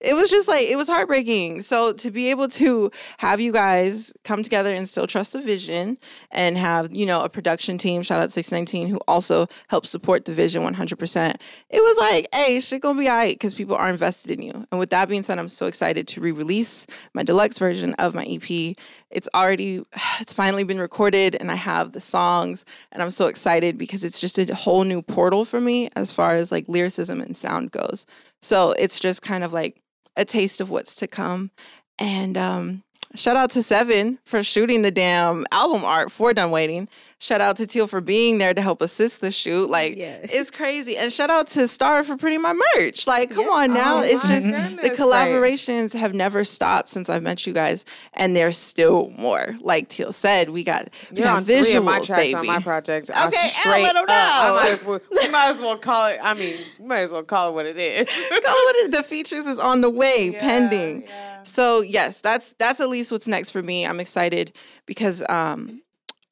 It 0.00 0.14
was 0.14 0.30
just 0.30 0.48
like 0.48 0.66
it 0.66 0.76
was 0.76 0.88
heartbreaking. 0.88 1.60
So 1.60 1.92
to 1.92 2.10
be 2.10 2.30
able 2.30 2.48
to 2.48 2.90
have 3.18 3.38
you 3.38 3.52
guys 3.52 4.14
come 4.24 4.42
together 4.42 4.72
and 4.72 4.88
still 4.88 5.06
trust 5.06 5.34
the 5.34 5.42
vision 5.42 5.98
and 6.30 6.56
have, 6.56 6.88
you 6.90 7.04
know, 7.04 7.22
a 7.22 7.28
production 7.28 7.76
team, 7.76 8.02
shout 8.02 8.22
out 8.22 8.32
619, 8.32 8.88
who 8.88 8.98
also 9.06 9.46
helps 9.68 9.90
support 9.90 10.24
the 10.24 10.32
vision 10.32 10.62
100%. 10.62 11.34
It 11.34 11.40
was 11.70 11.98
like, 11.98 12.26
hey, 12.34 12.60
shit 12.60 12.80
gonna 12.80 12.98
be 12.98 13.08
all 13.08 13.16
right 13.16 13.34
because 13.34 13.52
people 13.52 13.76
are 13.76 13.90
invested 13.90 14.30
in 14.30 14.40
you. 14.40 14.66
And 14.70 14.78
with 14.78 14.88
that 14.88 15.08
being 15.10 15.22
said, 15.22 15.38
I'm 15.38 15.50
so 15.50 15.66
excited 15.66 16.08
to 16.08 16.20
re-release 16.22 16.86
my 17.12 17.22
deluxe 17.22 17.58
version 17.58 17.92
of 17.94 18.14
my 18.14 18.24
EP. 18.24 18.76
It's 19.10 19.28
already, 19.34 19.82
it's 20.20 20.32
finally 20.32 20.64
been 20.64 20.78
recorded 20.78 21.34
and 21.34 21.50
I 21.50 21.56
have 21.56 21.92
the 21.92 22.00
songs 22.00 22.64
and 22.92 23.02
I'm 23.02 23.10
so 23.10 23.26
excited 23.26 23.78
because 23.78 24.04
it's 24.04 24.20
just 24.20 24.38
a 24.38 24.54
whole 24.54 24.84
new 24.84 25.02
portal 25.02 25.44
for 25.44 25.60
me 25.60 25.88
as 25.96 26.12
far 26.12 26.34
as 26.34 26.52
like 26.52 26.68
lyricism 26.68 27.20
and 27.20 27.36
sound 27.36 27.72
goes. 27.72 28.06
So 28.42 28.72
it's 28.72 29.00
just 29.00 29.22
kind 29.22 29.44
of 29.44 29.52
like 29.52 29.82
a 30.16 30.24
taste 30.24 30.60
of 30.60 30.70
what's 30.70 30.94
to 30.96 31.06
come. 31.06 31.50
And 31.98 32.36
um, 32.36 32.82
shout 33.14 33.36
out 33.36 33.50
to 33.50 33.62
Seven 33.62 34.18
for 34.24 34.42
shooting 34.42 34.82
the 34.82 34.90
damn 34.90 35.44
album 35.52 35.84
art 35.84 36.10
for 36.12 36.32
Done 36.32 36.50
Waiting. 36.50 36.88
Shout 37.22 37.42
out 37.42 37.58
to 37.58 37.66
Teal 37.66 37.86
for 37.86 38.00
being 38.00 38.38
there 38.38 38.54
to 38.54 38.62
help 38.62 38.80
assist 38.80 39.20
the 39.20 39.30
shoot. 39.30 39.68
Like, 39.68 39.94
Yes. 39.98 40.30
it's 40.32 40.50
crazy. 40.50 40.96
And 40.96 41.12
shout 41.12 41.28
out 41.28 41.48
to 41.48 41.68
Star 41.68 42.02
for 42.02 42.16
printing 42.16 42.40
my 42.40 42.54
merch. 42.76 43.06
Like, 43.06 43.30
come 43.30 43.44
Yeah. 43.44 43.50
on 43.50 43.74
now. 43.74 43.98
Oh 43.98 44.00
it's 44.00 44.26
just 44.26 44.42
the 44.46 44.50
goodness, 44.52 44.98
collaborations 44.98 45.92
have 45.92 46.14
never 46.14 46.44
stopped 46.44 46.88
since 46.88 47.10
I've 47.10 47.22
met 47.22 47.46
you 47.46 47.52
guys. 47.52 47.84
And 48.14 48.34
there's 48.34 48.56
still 48.56 49.12
more. 49.18 49.54
Like 49.60 49.90
Teal 49.90 50.12
said, 50.14 50.48
we 50.48 50.64
got, 50.64 50.88
we 51.12 51.18
You're 51.18 51.28
on 51.28 51.44
visuals, 51.44 51.64
three 51.66 51.76
of 51.76 51.84
my 51.84 51.98
tracks 51.98 52.08
baby. 52.22 52.34
on 52.36 52.46
my 52.46 52.60
project. 52.62 53.10
Okay, 53.10 53.18
Al, 53.20 53.30
straight 53.32 53.82
let 53.82 53.96
'em 53.96 54.04
up. 54.04 54.08
Know. 54.08 54.56
might 54.62 54.70
as 54.72 54.84
well, 54.86 55.00
we 55.10 55.28
might 55.28 55.50
as 55.50 55.58
well 55.58 55.76
call 55.76 56.06
it. 56.06 56.18
I 56.22 56.32
mean, 56.32 56.56
we 56.78 56.86
might 56.86 57.00
as 57.00 57.10
well 57.12 57.22
call 57.22 57.50
it 57.50 57.52
what 57.52 57.66
it 57.66 57.76
is. 57.76 58.08
Call 58.30 58.38
it 58.38 58.42
what 58.44 58.76
it- 58.76 58.92
the 58.92 59.02
features 59.02 59.46
is 59.46 59.58
on 59.58 59.82
the 59.82 59.90
way, 59.90 60.32
pending. 60.40 61.04
Yeah. 61.40 61.50
So 61.50 61.80
yes, 61.82 62.20
that's 62.20 62.54
that's 62.58 62.80
at 62.80 62.88
least 62.88 63.12
what's 63.12 63.28
next 63.28 63.50
for 63.50 63.62
me. 63.62 63.86
I'm 63.86 64.00
excited 64.00 64.56
because 64.86 65.22
um 65.28 65.82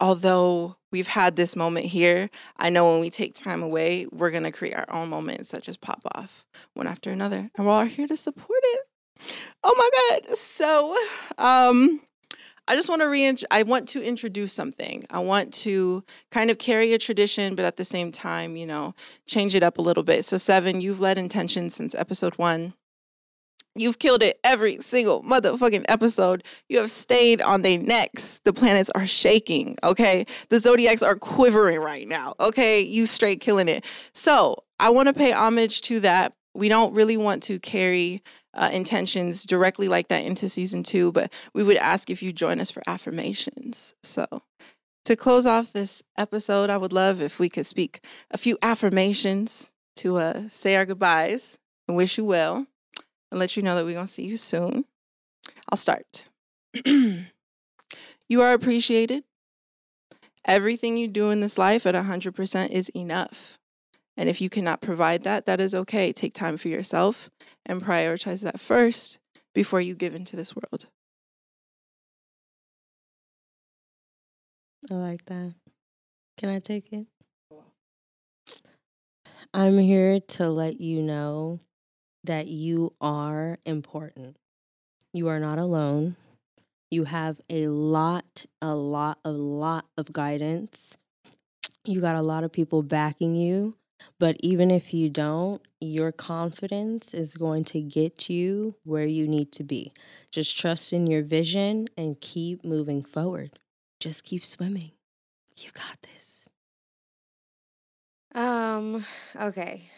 although 0.00 0.76
we've 0.92 1.06
had 1.06 1.36
this 1.36 1.56
moment 1.56 1.86
here, 1.86 2.30
I 2.56 2.70
know 2.70 2.90
when 2.90 3.00
we 3.00 3.10
take 3.10 3.34
time 3.34 3.62
away, 3.62 4.06
we're 4.12 4.30
gonna 4.30 4.52
create 4.52 4.74
our 4.76 4.86
own 4.90 5.08
moments 5.08 5.48
such 5.48 5.68
as 5.68 5.76
pop 5.76 6.02
off 6.14 6.46
one 6.74 6.86
after 6.86 7.10
another. 7.10 7.50
And 7.56 7.66
we're 7.66 7.72
all 7.72 7.84
here 7.84 8.06
to 8.06 8.16
support 8.16 8.60
it. 8.62 8.80
Oh 9.64 9.74
my 9.76 9.90
god. 10.20 10.36
So 10.36 10.96
um 11.38 12.00
I 12.68 12.74
just 12.74 12.90
want 12.90 13.00
to 13.00 13.08
re 13.08 13.34
I 13.50 13.62
want 13.62 13.88
to 13.88 14.02
introduce 14.02 14.52
something. 14.52 15.06
I 15.10 15.20
want 15.20 15.54
to 15.54 16.04
kind 16.30 16.50
of 16.50 16.58
carry 16.58 16.92
a 16.92 16.98
tradition, 16.98 17.54
but 17.54 17.64
at 17.64 17.78
the 17.78 17.84
same 17.84 18.12
time, 18.12 18.56
you 18.56 18.66
know, 18.66 18.94
change 19.26 19.54
it 19.54 19.62
up 19.62 19.78
a 19.78 19.82
little 19.82 20.02
bit. 20.02 20.26
So, 20.26 20.36
Seven, 20.36 20.82
you've 20.82 21.00
led 21.00 21.16
intention 21.16 21.70
since 21.70 21.94
episode 21.94 22.36
one. 22.36 22.74
You've 23.78 23.98
killed 23.98 24.22
it 24.22 24.40
every 24.42 24.78
single 24.78 25.22
motherfucking 25.22 25.84
episode. 25.88 26.44
You 26.68 26.78
have 26.78 26.90
stayed 26.90 27.40
on 27.40 27.62
their 27.62 27.78
necks. 27.78 28.40
The 28.44 28.52
planets 28.52 28.90
are 28.90 29.06
shaking, 29.06 29.76
okay? 29.84 30.26
The 30.48 30.58
zodiacs 30.58 31.02
are 31.02 31.14
quivering 31.16 31.80
right 31.80 32.06
now, 32.06 32.34
okay? 32.40 32.80
You 32.80 33.06
straight 33.06 33.40
killing 33.40 33.68
it. 33.68 33.84
So, 34.12 34.64
I 34.80 34.90
want 34.90 35.08
to 35.08 35.14
pay 35.14 35.32
homage 35.32 35.80
to 35.82 36.00
that. 36.00 36.34
We 36.54 36.68
don't 36.68 36.94
really 36.94 37.16
want 37.16 37.42
to 37.44 37.58
carry 37.58 38.22
uh, 38.54 38.70
intentions 38.72 39.44
directly 39.44 39.88
like 39.88 40.08
that 40.08 40.24
into 40.24 40.48
season 40.48 40.82
two, 40.82 41.12
but 41.12 41.32
we 41.54 41.62
would 41.62 41.76
ask 41.76 42.10
if 42.10 42.22
you 42.22 42.32
join 42.32 42.60
us 42.60 42.70
for 42.70 42.82
affirmations. 42.86 43.94
So, 44.02 44.26
to 45.04 45.16
close 45.16 45.46
off 45.46 45.72
this 45.72 46.02
episode, 46.16 46.70
I 46.70 46.76
would 46.76 46.92
love 46.92 47.22
if 47.22 47.38
we 47.38 47.48
could 47.48 47.66
speak 47.66 48.04
a 48.30 48.38
few 48.38 48.58
affirmations 48.62 49.70
to 49.96 50.16
uh, 50.16 50.48
say 50.48 50.76
our 50.76 50.84
goodbyes 50.84 51.58
and 51.86 51.96
wish 51.96 52.18
you 52.18 52.24
well 52.24 52.66
and 53.30 53.38
let 53.38 53.56
you 53.56 53.62
know 53.62 53.74
that 53.74 53.84
we're 53.84 53.94
going 53.94 54.06
to 54.06 54.12
see 54.12 54.26
you 54.26 54.36
soon. 54.36 54.84
I'll 55.70 55.76
start. 55.76 56.24
you 56.84 58.42
are 58.42 58.52
appreciated. 58.52 59.24
Everything 60.44 60.96
you 60.96 61.08
do 61.08 61.30
in 61.30 61.40
this 61.40 61.58
life 61.58 61.86
at 61.86 61.94
100% 61.94 62.70
is 62.70 62.88
enough. 62.90 63.58
And 64.16 64.28
if 64.28 64.40
you 64.40 64.50
cannot 64.50 64.80
provide 64.80 65.22
that, 65.22 65.46
that 65.46 65.60
is 65.60 65.74
okay. 65.74 66.12
Take 66.12 66.34
time 66.34 66.56
for 66.56 66.68
yourself 66.68 67.30
and 67.66 67.82
prioritize 67.82 68.42
that 68.42 68.58
first 68.58 69.18
before 69.54 69.80
you 69.80 69.94
give 69.94 70.14
into 70.14 70.36
this 70.36 70.56
world. 70.56 70.86
I 74.90 74.94
like 74.94 75.24
that. 75.26 75.54
Can 76.38 76.48
I 76.48 76.60
take 76.60 76.92
it? 76.92 77.06
I'm 79.52 79.78
here 79.78 80.20
to 80.20 80.48
let 80.50 80.80
you 80.80 81.02
know 81.02 81.60
that 82.24 82.48
you 82.48 82.94
are 83.00 83.58
important. 83.64 84.36
You 85.12 85.28
are 85.28 85.40
not 85.40 85.58
alone. 85.58 86.16
You 86.90 87.04
have 87.04 87.40
a 87.50 87.68
lot, 87.68 88.46
a 88.62 88.74
lot, 88.74 89.18
a 89.24 89.30
lot 89.30 89.86
of 89.96 90.12
guidance. 90.12 90.96
You 91.84 92.00
got 92.00 92.16
a 92.16 92.22
lot 92.22 92.44
of 92.44 92.52
people 92.52 92.82
backing 92.82 93.34
you. 93.34 93.76
But 94.18 94.36
even 94.40 94.70
if 94.70 94.94
you 94.94 95.10
don't, 95.10 95.60
your 95.80 96.12
confidence 96.12 97.14
is 97.14 97.34
going 97.34 97.64
to 97.64 97.80
get 97.80 98.28
you 98.30 98.74
where 98.84 99.06
you 99.06 99.26
need 99.26 99.52
to 99.52 99.64
be. 99.64 99.92
Just 100.30 100.58
trust 100.58 100.92
in 100.92 101.06
your 101.06 101.22
vision 101.22 101.88
and 101.96 102.20
keep 102.20 102.64
moving 102.64 103.02
forward. 103.02 103.58
Just 104.00 104.24
keep 104.24 104.44
swimming. 104.44 104.92
You 105.56 105.70
got 105.72 106.00
this. 106.02 106.48
Um, 108.34 109.04
okay. 109.34 109.90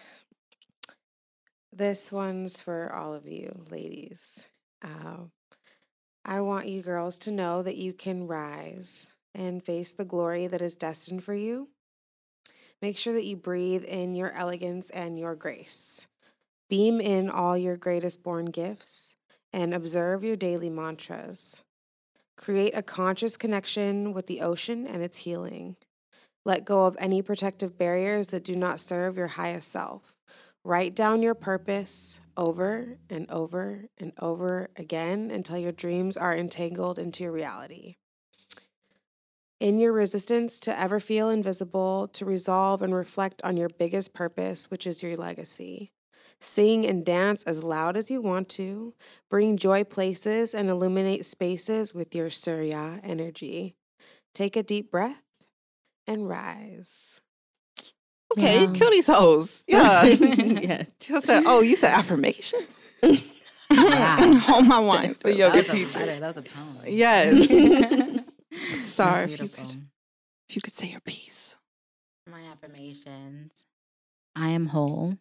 This 1.81 2.13
one's 2.13 2.61
for 2.61 2.93
all 2.95 3.15
of 3.15 3.27
you 3.27 3.65
ladies. 3.71 4.51
Um, 4.83 5.31
I 6.27 6.43
want 6.43 6.69
you 6.69 6.83
girls 6.83 7.17
to 7.21 7.31
know 7.31 7.63
that 7.63 7.79
you 7.79 7.95
can 7.95 8.27
rise 8.27 9.17
and 9.35 9.65
face 9.65 9.95
the 9.95 10.05
glory 10.05 10.47
that 10.47 10.61
is 10.61 10.75
destined 10.75 11.25
for 11.25 11.33
you. 11.33 11.71
Make 12.83 12.99
sure 12.99 13.15
that 13.15 13.25
you 13.25 13.35
breathe 13.35 13.85
in 13.85 14.15
your 14.15 14.31
elegance 14.33 14.91
and 14.91 15.19
your 15.19 15.35
grace. 15.35 16.07
Beam 16.69 17.01
in 17.01 17.31
all 17.31 17.57
your 17.57 17.79
greatest 17.79 18.23
born 18.23 18.51
gifts 18.51 19.17
and 19.51 19.73
observe 19.73 20.23
your 20.23 20.37
daily 20.37 20.69
mantras. 20.69 21.63
Create 22.37 22.77
a 22.77 22.83
conscious 22.83 23.39
connection 23.39 24.13
with 24.13 24.27
the 24.27 24.43
ocean 24.43 24.87
and 24.87 25.03
its 25.03 25.17
healing. 25.17 25.77
Let 26.45 26.67
go 26.67 26.85
of 26.85 26.99
any 27.01 27.23
protective 27.23 27.79
barriers 27.79 28.27
that 28.29 28.45
do 28.45 28.55
not 28.55 28.81
serve 28.81 29.17
your 29.17 29.29
highest 29.29 29.73
self. 29.73 30.13
Write 30.65 30.95
down 30.95 31.23
your 31.23 31.35
purpose 31.35 32.21
over 32.37 32.99
and 33.09 33.31
over 33.31 33.87
and 33.97 34.13
over 34.21 34.69
again 34.77 35.31
until 35.31 35.57
your 35.57 35.73
dreams 35.73 36.17
are 36.17 36.37
entangled 36.37 36.99
into 36.99 37.25
your 37.25 37.33
reality. 37.33 37.97
In 39.59 39.79
your 39.79 39.93
resistance 39.93 40.61
to 40.61 40.79
ever 40.79 41.01
feel 41.01 41.29
invisible, 41.29 42.09
to 42.09 42.25
resolve 42.25 42.83
and 42.83 42.95
reflect 42.95 43.43
on 43.43 43.57
your 43.57 43.69
biggest 43.69 44.15
purpose, 44.15 44.71
which 44.71 44.87
is 44.87 45.03
your 45.03 45.17
legacy. 45.17 45.93
Sing 46.41 46.87
and 46.87 47.05
dance 47.05 47.43
as 47.45 47.65
loud 47.65 47.97
as 47.97 48.11
you 48.11 48.23
want 48.23 48.49
to. 48.51 48.95
Bring 49.29 49.59
joy 49.59 49.85
places 49.85 50.55
and 50.55 50.71
illuminate 50.71 51.27
spaces 51.27 51.95
with 51.95 52.15
your 52.15 52.31
Surya 52.31 53.01
energy. 53.03 53.77
Take 54.35 54.57
a 54.57 54.63
deep 54.63 54.91
breath 54.91 55.23
and 56.07 56.29
rise. 56.29 57.21
Okay, 58.39 58.67
Wow. 58.67 58.73
kill 58.73 58.91
these 58.91 59.07
hoes. 59.07 59.65
Yeah. 59.69 60.05
yes. 60.05 60.87
She 61.01 61.13
said, 61.21 61.43
"Oh, 61.47 61.61
you 61.63 61.77
said 61.77 61.93
affirmations." 61.93 62.91
Wow. 63.73 64.17
Hold 64.47 64.67
my 64.67 64.81
wine. 64.81 65.15
The 65.23 65.33
yoga 65.37 65.63
That 65.63 65.67
was 65.67 65.75
a 65.75 65.77
teacher. 65.85 65.99
letter, 66.01 66.21
That 66.21 66.27
was 66.35 66.37
a 66.39 66.43
poem. 66.43 66.79
Yes, 66.87 68.21
star. 68.77 69.23
If 69.23 69.41
you 69.41 69.49
could, 69.49 69.71
if 70.49 70.57
you 70.57 70.61
could 70.61 70.73
say 70.73 70.89
your 70.89 71.01
piece. 71.01 71.57
My 72.29 72.43
affirmations. 72.51 73.53
I 74.35 74.49
am 74.49 74.67
whole. 74.67 75.15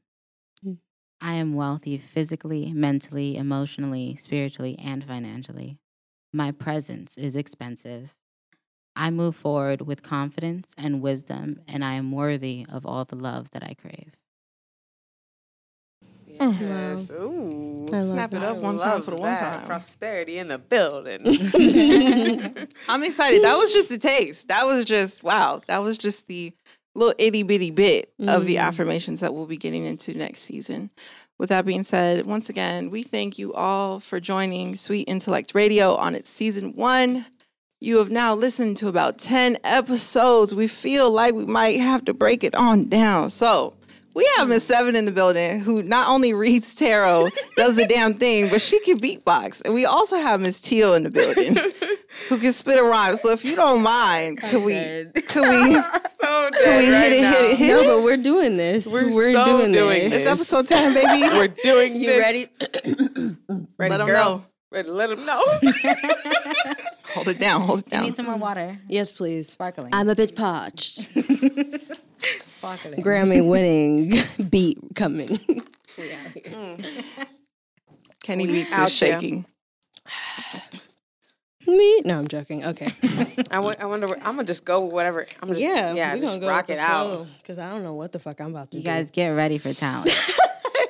Mm. 0.66 0.78
I 1.22 1.34
am 1.36 1.54
wealthy 1.54 2.00
physically, 2.00 2.74
mentally, 2.74 3.38
emotionally, 3.38 4.16
spiritually, 4.16 4.76
and 4.84 5.04
financially. 5.04 5.78
My 6.34 6.52
presence 6.52 7.18
is 7.20 7.36
expensive. 7.36 8.16
I 9.00 9.10
move 9.12 9.36
forward 9.36 9.82
with 9.82 10.04
confidence 10.04 10.74
and 10.78 11.02
wisdom, 11.02 11.62
and 11.68 11.86
I 11.86 11.94
am 11.94 12.12
worthy 12.12 12.66
of 12.70 12.86
all 12.86 13.06
the 13.06 13.16
love 13.16 13.50
that 13.52 13.64
I 13.64 13.74
crave. 13.74 14.12
Yes. 16.28 17.10
Ooh. 17.12 17.88
I 17.92 17.92
love 18.00 18.04
Snap 18.04 18.34
it 18.34 18.40
that. 18.40 18.44
up 18.44 18.58
one 18.58 18.78
time 18.78 19.02
for 19.02 19.12
the 19.12 19.18
one 19.22 19.36
time. 19.38 19.66
Prosperity 19.66 20.38
in 20.38 20.48
the 20.48 20.58
building. 20.58 21.22
I'm 22.90 23.04
excited. 23.04 23.44
That 23.44 23.56
was 23.58 23.74
just 23.74 23.92
a 23.92 23.98
taste. 23.98 24.48
That 24.50 24.64
was 24.66 24.86
just 24.86 25.24
wow. 25.24 25.62
That 25.68 25.80
was 25.80 25.98
just 25.98 26.28
the 26.28 26.54
little 26.96 27.16
itty 27.18 27.44
bitty 27.44 27.72
bit 27.72 28.12
of 28.28 28.46
the 28.46 28.56
Mm. 28.56 28.62
affirmations 28.62 29.22
that 29.22 29.34
we'll 29.34 29.48
be 29.48 29.58
getting 29.58 29.86
into 29.86 30.14
next 30.14 30.42
season. 30.42 30.92
With 31.38 31.50
that 31.50 31.66
being 31.66 31.84
said, 31.84 32.26
once 32.26 32.50
again, 32.50 32.90
we 32.90 33.04
thank 33.04 33.40
you 33.40 33.54
all 33.54 34.00
for 34.02 34.20
joining 34.20 34.76
Sweet 34.76 35.08
Intellect 35.08 35.54
Radio 35.56 35.96
on 35.96 36.16
its 36.16 36.30
season 36.30 36.74
one. 36.76 37.26
You 37.82 38.00
have 38.00 38.10
now 38.12 38.36
listened 38.36 38.76
to 38.78 38.88
about 38.90 39.18
10 39.20 39.58
episodes. 39.64 40.54
We 40.54 40.68
feel 40.68 41.10
like 41.12 41.34
we 41.34 41.46
might 41.46 41.80
have 41.80 42.04
to 42.06 42.14
break 42.14 42.44
it 42.44 42.54
on 42.54 42.90
down. 42.90 43.30
So, 43.30 43.74
we 44.14 44.30
have 44.36 44.50
Miss 44.50 44.66
Seven 44.66 44.98
in 44.98 45.06
the 45.06 45.14
building 45.14 45.62
who 45.62 45.82
not 45.84 46.10
only 46.10 46.34
reads 46.34 46.76
tarot, 46.76 47.30
does 47.56 47.78
the 47.78 47.86
damn 47.86 48.16
thing, 48.16 48.50
but 48.50 48.62
she 48.62 48.80
can 48.82 48.98
beatbox. 49.00 49.62
And 49.64 49.74
we 49.74 49.86
also 49.86 50.18
have 50.18 50.42
Miss 50.42 50.60
Teal 50.60 50.94
in 50.94 51.04
the 51.04 51.10
building 51.10 51.56
who 52.28 52.38
can 52.38 52.52
spit 52.52 52.78
a 52.78 52.84
rhyme. 52.84 53.16
So 53.16 53.32
if 53.32 53.46
you 53.46 53.56
don't 53.56 53.82
mind, 53.82 54.42
could 54.50 54.64
we 54.66 54.74
dead. 54.74 55.14
could 55.14 55.48
we 55.48 55.74
so 55.76 56.50
could 56.52 56.78
we 56.80 56.86
hit 56.86 57.14
it, 57.14 57.20
hit 57.34 57.52
it, 57.52 57.58
hit 57.58 57.74
No, 57.76 57.80
it? 57.80 57.84
No, 57.88 57.96
but 57.98 58.04
we're 58.04 58.18
doing 58.18 58.58
this. 58.58 58.88
We're 58.88 59.10
We're, 59.10 59.32
so 59.32 59.46
doing, 59.46 59.72
doing 59.72 60.10
this. 60.10 60.16
It's 60.18 60.28
episode 60.28 60.68
10, 60.68 60.94
baby. 60.96 61.30
We're 61.38 61.48
doing 61.48 61.96
You 61.96 62.08
this. 62.10 62.20
ready? 62.20 62.46
Ready, 63.78 63.90
Let 63.90 63.98
them 64.00 64.08
girl? 64.08 64.30
know. 64.40 64.46
Ready 64.72 64.88
to 64.88 64.94
let 64.94 65.10
them 65.10 65.26
know. 65.26 65.44
Hold 67.16 67.28
it 67.28 67.40
down, 67.40 67.62
hold 67.62 67.80
it 67.80 67.86
I 67.88 67.90
down. 67.98 68.04
need 68.04 68.16
some 68.16 68.28
more 68.28 68.36
water. 68.38 68.78
yes, 68.88 69.12
please. 69.12 69.50
Sparkling. 69.50 69.90
I'm 69.94 70.10
a 70.10 70.16
bit 70.16 70.36
parched. 70.36 71.08
Sparkling. 72.44 73.02
Grammy 73.04 73.44
winning 73.44 74.22
beat 74.52 74.78
coming. 74.94 75.40
Kenny 78.24 78.46
Beats 78.46 78.78
is 78.78 78.94
shaking. 78.94 79.46
Me? 81.68 82.02
No, 82.02 82.20
I'm 82.20 82.28
joking. 82.28 82.64
Okay. 82.66 82.88
I, 83.50 83.60
wonder. 83.60 84.06
Where, 84.08 84.18
I'm 84.18 84.36
gonna 84.36 84.44
just 84.44 84.66
go 84.66 84.82
with 84.86 84.94
whatever. 84.94 85.26
I'm 85.42 85.50
just 85.50 85.62
yeah, 85.62 85.94
yeah, 85.94 86.14
we 86.14 86.20
just 86.20 86.34
gonna 86.34 86.42
go 86.42 86.48
rock 86.48 86.70
it 86.70 86.78
out. 86.80 87.26
because 87.40 87.58
I 87.58 87.72
don't 87.72 87.84
know 87.84 87.94
what 87.96 88.12
the 88.12 88.20
fuck 88.20 88.40
I'm 88.40 88.48
about 88.52 88.70
to 88.72 88.78
You 88.78 88.84
do. 88.84 88.88
guys 88.90 89.10
get 89.10 89.30
ready 89.30 89.58
for 89.58 89.74
talent. 89.74 90.12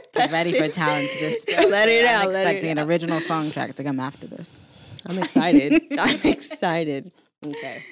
get 0.15 0.31
ready 0.31 0.53
for 0.53 0.67
talent 0.67 1.09
to 1.09 1.19
just 1.19 1.47
Let 1.69 1.89
it 1.89 2.05
I'm 2.07 2.27
out, 2.27 2.27
it 2.27 2.35
expecting 2.35 2.71
an 2.71 2.79
original 2.79 3.19
song 3.21 3.51
track 3.51 3.75
to 3.75 3.83
come 3.83 3.99
after 3.99 4.27
this. 4.27 4.59
I'm 5.05 5.17
excited. 5.17 5.81
I'm 5.99 6.19
excited. 6.23 7.11
Okay. 7.45 7.83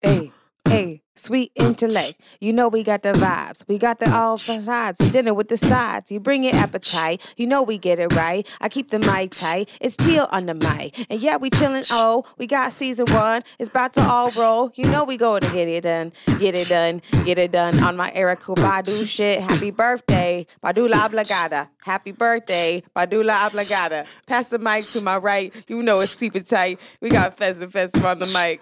Hey, 0.00 0.32
hey, 0.68 1.01
sweet 1.14 1.52
intellect. 1.54 2.14
You 2.40 2.52
know 2.52 2.68
we 2.68 2.82
got 2.82 3.02
the 3.02 3.12
vibes. 3.12 3.66
We 3.68 3.78
got 3.78 3.98
the 3.98 4.10
all 4.12 4.36
facades. 4.36 4.98
Dinner 5.10 5.34
with 5.34 5.48
the 5.48 5.56
sides. 5.56 6.10
You 6.10 6.20
bring 6.20 6.44
your 6.44 6.54
appetite. 6.54 7.20
You 7.36 7.46
know 7.46 7.62
we 7.62 7.78
get 7.78 7.98
it 7.98 8.14
right. 8.14 8.46
I 8.60 8.68
keep 8.68 8.90
the 8.90 8.98
mic 8.98 9.32
tight. 9.32 9.68
It's 9.80 9.96
teal 9.96 10.28
on 10.30 10.46
the 10.46 10.54
mic. 10.54 11.06
And 11.10 11.20
yeah, 11.20 11.36
we 11.36 11.50
chillin'. 11.50 11.88
Oh, 11.92 12.24
we 12.38 12.46
got 12.46 12.72
season 12.72 13.06
one. 13.10 13.42
It's 13.58 13.68
about 13.68 13.92
to 13.94 14.02
all 14.02 14.30
roll. 14.38 14.72
You 14.74 14.86
know 14.86 15.04
we 15.04 15.16
go 15.16 15.38
to 15.38 15.46
get 15.52 15.68
it 15.68 15.82
done. 15.82 16.12
Get 16.38 16.56
it 16.56 16.68
done. 16.68 17.02
Get 17.24 17.38
it 17.38 17.52
done 17.52 17.82
on 17.82 17.96
my 17.96 18.10
Erykah 18.12 18.56
Badu 18.56 19.06
shit. 19.06 19.40
Happy 19.40 19.70
birthday. 19.70 20.46
Badula 20.62 21.08
obligada. 21.08 21.68
Happy 21.82 22.12
birthday. 22.12 22.82
Badula 22.94 23.48
obligada. 23.48 24.06
Pass 24.26 24.48
the 24.48 24.58
mic 24.58 24.84
to 24.84 25.02
my 25.02 25.16
right. 25.16 25.52
You 25.68 25.82
know 25.82 26.00
it's 26.00 26.14
keep 26.14 26.36
it 26.36 26.46
tight. 26.46 26.80
We 27.00 27.10
got 27.10 27.36
Festive 27.36 27.72
Festive 27.72 28.04
on 28.04 28.18
the 28.18 28.26
mic. 28.32 28.60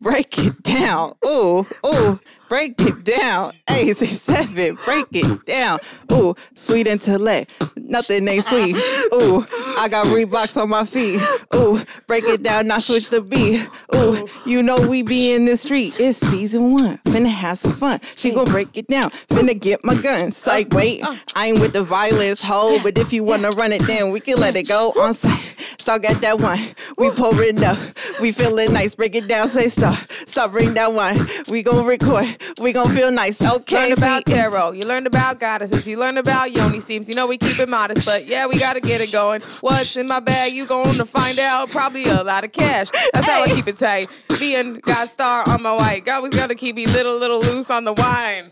Break 0.00 0.38
it 0.38 0.62
down. 0.62 1.12
Ooh, 1.26 1.66
ooh, 1.86 2.20
break 2.48 2.80
it 2.80 3.04
down. 3.04 3.52
Eight, 3.68 3.96
six, 3.96 4.12
seven, 4.20 4.78
break 4.84 5.06
it 5.12 5.44
down. 5.44 5.78
Ooh, 6.10 6.34
sweet 6.54 6.86
intellect. 6.86 7.50
Nothing 7.76 8.26
ain't 8.28 8.44
sweet. 8.44 8.76
Ooh, 9.12 9.44
I 9.78 9.88
got 9.90 10.06
Reeboks 10.06 10.60
on 10.60 10.70
my 10.70 10.86
feet. 10.86 11.20
Ooh, 11.54 11.80
break 12.06 12.24
it 12.24 12.42
down, 12.42 12.66
not 12.68 12.82
switch 12.82 13.10
the 13.10 13.20
beat. 13.20 13.68
Ooh, 13.94 14.26
you 14.46 14.62
know 14.62 14.80
we 14.80 15.02
be 15.02 15.32
in 15.34 15.44
the 15.44 15.56
street. 15.56 15.96
It's 16.00 16.18
season 16.18 16.72
one. 16.72 16.98
Finna 17.04 17.28
have 17.28 17.58
some 17.58 17.72
fun. 17.72 18.00
She 18.16 18.32
gon' 18.32 18.46
break 18.46 18.76
it 18.78 18.86
down. 18.86 19.10
Finna 19.28 19.58
get 19.58 19.84
my 19.84 19.94
gun. 19.94 20.30
Psych, 20.32 20.72
wait. 20.72 21.02
I 21.34 21.48
ain't 21.48 21.60
with 21.60 21.74
the 21.74 21.82
violence, 21.82 22.42
hoe. 22.42 22.80
But 22.82 22.96
if 22.96 23.12
you 23.12 23.22
wanna 23.22 23.50
run 23.50 23.72
it, 23.72 23.82
then 23.86 24.12
we 24.12 24.20
can 24.20 24.38
let 24.38 24.56
it 24.56 24.66
go 24.66 24.92
on 24.98 25.12
site. 25.14 25.56
Start 25.78 26.04
at 26.04 26.20
that 26.20 26.38
one. 26.40 26.58
We 26.98 27.10
pour 27.10 27.40
it 27.42 27.62
up. 27.62 27.78
We 28.20 28.32
feeling 28.32 28.72
nice. 28.72 28.94
Break 28.94 29.14
it 29.14 29.26
down. 29.26 29.48
Say 29.48 29.68
stop. 29.68 29.98
Stop. 30.26 30.52
Bring 30.52 30.74
that 30.74 30.92
one. 30.92 31.26
We 31.48 31.62
gon' 31.62 31.86
record. 31.86 32.26
We 32.60 32.72
gon' 32.72 32.94
feel 32.94 33.10
nice. 33.10 33.40
Okay. 33.40 33.76
learned 33.76 33.98
about 33.98 34.26
tarot. 34.26 34.72
You 34.72 34.84
learned 34.84 35.06
about 35.06 35.40
goddesses. 35.40 35.86
You 35.86 35.98
learned 35.98 36.18
about 36.18 36.52
yoni 36.52 36.80
steams. 36.80 37.08
You 37.08 37.14
know 37.14 37.26
we 37.26 37.38
keep 37.38 37.58
it 37.58 37.68
modest, 37.68 38.06
but 38.06 38.26
yeah, 38.26 38.46
we 38.46 38.58
gotta 38.58 38.80
get 38.80 39.00
it 39.00 39.10
going. 39.10 39.40
What's 39.60 39.96
in 39.96 40.06
my 40.06 40.20
bag? 40.20 40.52
You 40.52 40.66
going 40.66 40.98
to 40.98 41.04
find 41.04 41.38
out? 41.38 41.70
Probably 41.70 42.04
a 42.04 42.22
lot 42.22 42.44
of 42.44 42.52
cash. 42.52 42.88
That's 43.12 43.26
how 43.26 43.42
I 43.42 43.46
keep 43.46 43.66
it 43.66 43.78
tight. 43.78 44.08
Being 44.38 44.74
God 44.74 45.06
Star 45.06 45.48
on 45.48 45.62
my 45.62 45.74
white. 45.74 46.04
God 46.04 46.22
was 46.22 46.34
gonna 46.34 46.54
keep 46.54 46.76
me 46.76 46.86
little, 46.86 47.18
little 47.18 47.40
loose 47.40 47.70
on 47.70 47.84
the 47.84 47.92
wine. 47.92 48.50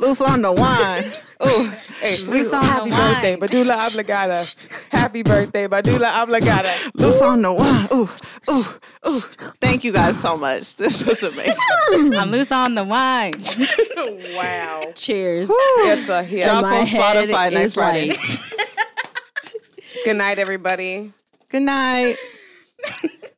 Loose 0.00 0.20
on 0.20 0.42
the 0.42 0.52
wine. 0.52 1.12
Ooh. 1.44 1.72
Hey, 2.00 2.16
Loose 2.26 2.52
on 2.52 2.64
happy 2.64 2.90
the 2.90 2.96
birthday, 2.96 3.36
wine. 3.36 3.48
Badula 3.48 3.78
Obligada. 3.78 4.56
Happy 4.90 5.22
birthday, 5.22 5.68
Badula 5.68 6.10
Obligada. 6.24 6.90
Loose 6.94 7.20
on 7.20 7.42
the 7.42 7.52
wine. 7.52 7.88
Ooh. 7.92 8.08
Ooh. 8.50 8.64
Ooh. 9.06 9.20
Thank 9.60 9.84
you 9.84 9.92
guys 9.92 10.20
so 10.20 10.36
much. 10.36 10.76
This 10.76 11.06
was 11.06 11.22
amazing. 11.22 12.14
I'm 12.14 12.30
loose 12.30 12.52
on 12.52 12.74
the 12.74 12.84
wine. 12.84 13.34
wow. 14.36 14.92
Cheers. 14.94 15.48
It's 15.50 16.08
a 16.08 16.22
hit. 16.22 16.44
Drops 16.44 16.68
on 16.68 16.86
Spotify 16.86 17.52
next 17.52 17.64
is 17.66 17.74
Friday. 17.74 18.16
Good 20.04 20.16
night, 20.16 20.38
everybody. 20.38 21.12
Good 21.48 21.62
night. 21.62 22.16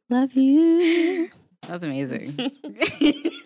Love 0.08 0.32
you. 0.32 1.30
That 1.62 1.72
was 1.72 1.82
amazing. 1.82 2.36